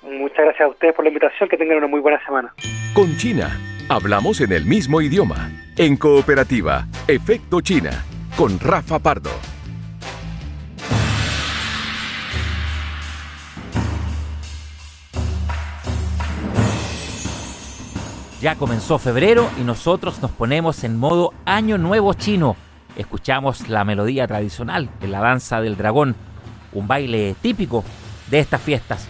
Muchas 0.00 0.46
gracias 0.46 0.62
a 0.62 0.68
ustedes 0.68 0.94
por 0.94 1.04
la 1.04 1.10
invitación, 1.10 1.46
que 1.46 1.58
tengan 1.58 1.76
una 1.76 1.88
muy 1.88 2.00
buena 2.00 2.24
semana. 2.24 2.54
Con 2.94 3.14
China, 3.18 3.50
hablamos 3.90 4.40
en 4.40 4.52
el 4.52 4.64
mismo 4.64 5.02
idioma. 5.02 5.50
En 5.76 5.98
cooperativa, 5.98 6.86
Efecto 7.06 7.60
China, 7.60 8.02
con 8.34 8.58
Rafa 8.58 8.98
Pardo. 8.98 9.51
Ya 18.42 18.56
comenzó 18.56 18.98
febrero 18.98 19.48
y 19.56 19.62
nosotros 19.62 20.20
nos 20.20 20.32
ponemos 20.32 20.82
en 20.82 20.98
modo 20.98 21.32
Año 21.44 21.78
Nuevo 21.78 22.12
Chino. 22.14 22.56
Escuchamos 22.96 23.68
la 23.68 23.84
melodía 23.84 24.26
tradicional 24.26 24.90
de 25.00 25.06
la 25.06 25.20
danza 25.20 25.60
del 25.60 25.76
dragón, 25.76 26.16
un 26.72 26.88
baile 26.88 27.36
típico 27.40 27.84
de 28.32 28.40
estas 28.40 28.60
fiestas. 28.60 29.06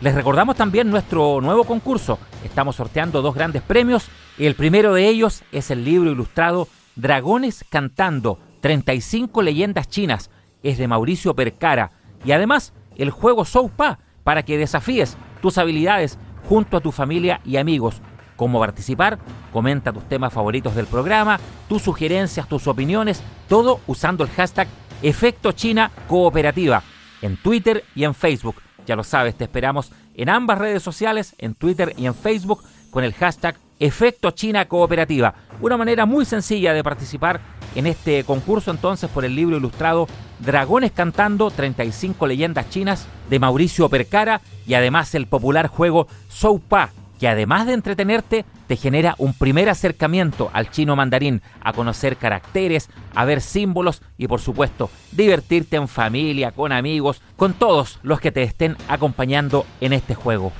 Les 0.00 0.16
recordamos 0.16 0.56
también 0.56 0.90
nuestro 0.90 1.40
nuevo 1.40 1.62
concurso. 1.62 2.18
Estamos 2.44 2.74
sorteando 2.74 3.22
dos 3.22 3.36
grandes 3.36 3.62
premios 3.62 4.08
y 4.36 4.46
el 4.46 4.56
primero 4.56 4.92
de 4.94 5.06
ellos 5.06 5.44
es 5.52 5.70
el 5.70 5.84
libro 5.84 6.10
ilustrado 6.10 6.66
Dragones 6.96 7.64
Cantando, 7.70 8.40
35 8.62 9.42
leyendas 9.42 9.88
chinas. 9.88 10.28
Es 10.64 10.76
de 10.76 10.88
Mauricio 10.88 11.36
Percara. 11.36 11.92
Y 12.24 12.32
además 12.32 12.72
el 12.96 13.10
juego 13.10 13.44
Soupa 13.44 14.00
para 14.24 14.42
que 14.42 14.58
desafíes 14.58 15.16
tus 15.40 15.56
habilidades 15.56 16.18
junto 16.48 16.76
a 16.76 16.80
tu 16.80 16.90
familia 16.90 17.40
y 17.44 17.58
amigos 17.58 18.02
cómo 18.36 18.60
participar, 18.60 19.18
comenta 19.52 19.92
tus 19.92 20.08
temas 20.08 20.32
favoritos 20.32 20.74
del 20.74 20.86
programa, 20.86 21.40
tus 21.68 21.82
sugerencias, 21.82 22.48
tus 22.48 22.66
opiniones, 22.66 23.22
todo 23.48 23.80
usando 23.86 24.24
el 24.24 24.30
hashtag 24.30 24.68
Efecto 25.02 25.52
China 25.52 25.90
Cooperativa 26.08 26.82
en 27.22 27.36
Twitter 27.36 27.84
y 27.94 28.04
en 28.04 28.14
Facebook. 28.14 28.56
Ya 28.86 28.96
lo 28.96 29.04
sabes, 29.04 29.34
te 29.34 29.44
esperamos 29.44 29.90
en 30.14 30.28
ambas 30.28 30.58
redes 30.58 30.82
sociales, 30.82 31.34
en 31.38 31.54
Twitter 31.54 31.92
y 31.96 32.06
en 32.06 32.14
Facebook, 32.14 32.62
con 32.90 33.04
el 33.04 33.12
hashtag 33.14 33.56
Efecto 33.78 34.30
China 34.30 34.66
Cooperativa. 34.66 35.34
Una 35.60 35.76
manera 35.76 36.06
muy 36.06 36.24
sencilla 36.24 36.72
de 36.72 36.82
participar 36.82 37.40
en 37.74 37.86
este 37.86 38.24
concurso 38.24 38.70
entonces 38.70 39.10
por 39.10 39.24
el 39.24 39.34
libro 39.34 39.58
ilustrado 39.58 40.06
Dragones 40.38 40.92
Cantando 40.92 41.50
35 41.50 42.26
leyendas 42.26 42.70
chinas 42.70 43.06
de 43.28 43.38
Mauricio 43.38 43.88
Percara 43.90 44.40
y 44.66 44.74
además 44.74 45.14
el 45.14 45.26
popular 45.26 45.66
juego 45.66 46.08
Soupa 46.28 46.90
que 47.18 47.28
además 47.28 47.66
de 47.66 47.72
entretenerte, 47.72 48.44
te 48.66 48.76
genera 48.76 49.14
un 49.18 49.32
primer 49.32 49.68
acercamiento 49.68 50.50
al 50.52 50.70
chino 50.70 50.96
mandarín, 50.96 51.42
a 51.62 51.72
conocer 51.72 52.16
caracteres, 52.16 52.90
a 53.14 53.24
ver 53.24 53.40
símbolos 53.40 54.02
y 54.18 54.28
por 54.28 54.40
supuesto 54.40 54.90
divertirte 55.12 55.76
en 55.76 55.88
familia, 55.88 56.52
con 56.52 56.72
amigos, 56.72 57.22
con 57.36 57.54
todos 57.54 57.98
los 58.02 58.20
que 58.20 58.32
te 58.32 58.42
estén 58.42 58.76
acompañando 58.88 59.66
en 59.80 59.92
este 59.92 60.14
juego. 60.14 60.52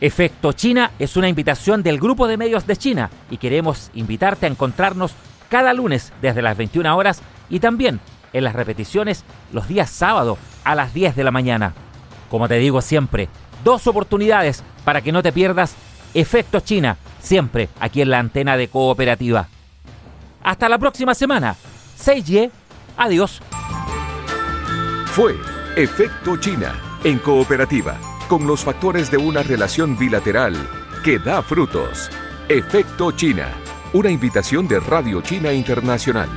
Efecto 0.00 0.52
China 0.52 0.90
es 0.98 1.16
una 1.16 1.28
invitación 1.28 1.82
del 1.82 1.98
grupo 1.98 2.28
de 2.28 2.36
medios 2.36 2.66
de 2.66 2.76
China 2.76 3.10
y 3.30 3.38
queremos 3.38 3.90
invitarte 3.94 4.46
a 4.46 4.50
encontrarnos 4.50 5.14
cada 5.48 5.72
lunes 5.72 6.12
desde 6.20 6.42
las 6.42 6.56
21 6.56 6.96
horas 6.96 7.22
y 7.48 7.60
también 7.60 8.00
en 8.32 8.44
las 8.44 8.54
repeticiones 8.54 9.24
los 9.52 9.68
días 9.68 9.88
sábado 9.88 10.36
a 10.64 10.74
las 10.74 10.92
10 10.92 11.16
de 11.16 11.24
la 11.24 11.30
mañana. 11.30 11.72
Como 12.30 12.46
te 12.48 12.56
digo 12.56 12.82
siempre, 12.82 13.28
dos 13.64 13.86
oportunidades 13.86 14.62
para 14.86 15.02
que 15.02 15.10
no 15.10 15.20
te 15.20 15.32
pierdas 15.32 15.74
Efecto 16.14 16.60
China, 16.60 16.96
siempre 17.20 17.68
aquí 17.80 18.02
en 18.02 18.08
la 18.08 18.20
antena 18.20 18.56
de 18.56 18.68
Cooperativa. 18.68 19.48
Hasta 20.44 20.68
la 20.68 20.78
próxima 20.78 21.12
semana. 21.12 21.56
6Y, 21.98 22.52
adiós. 22.96 23.42
Fue 25.06 25.34
Efecto 25.74 26.36
China 26.36 26.72
en 27.02 27.18
Cooperativa, 27.18 27.98
con 28.28 28.46
los 28.46 28.62
factores 28.62 29.10
de 29.10 29.16
una 29.16 29.42
relación 29.42 29.98
bilateral 29.98 30.54
que 31.04 31.18
da 31.18 31.42
frutos. 31.42 32.08
Efecto 32.48 33.10
China, 33.10 33.48
una 33.92 34.10
invitación 34.10 34.68
de 34.68 34.78
Radio 34.78 35.20
China 35.20 35.52
Internacional. 35.52 36.28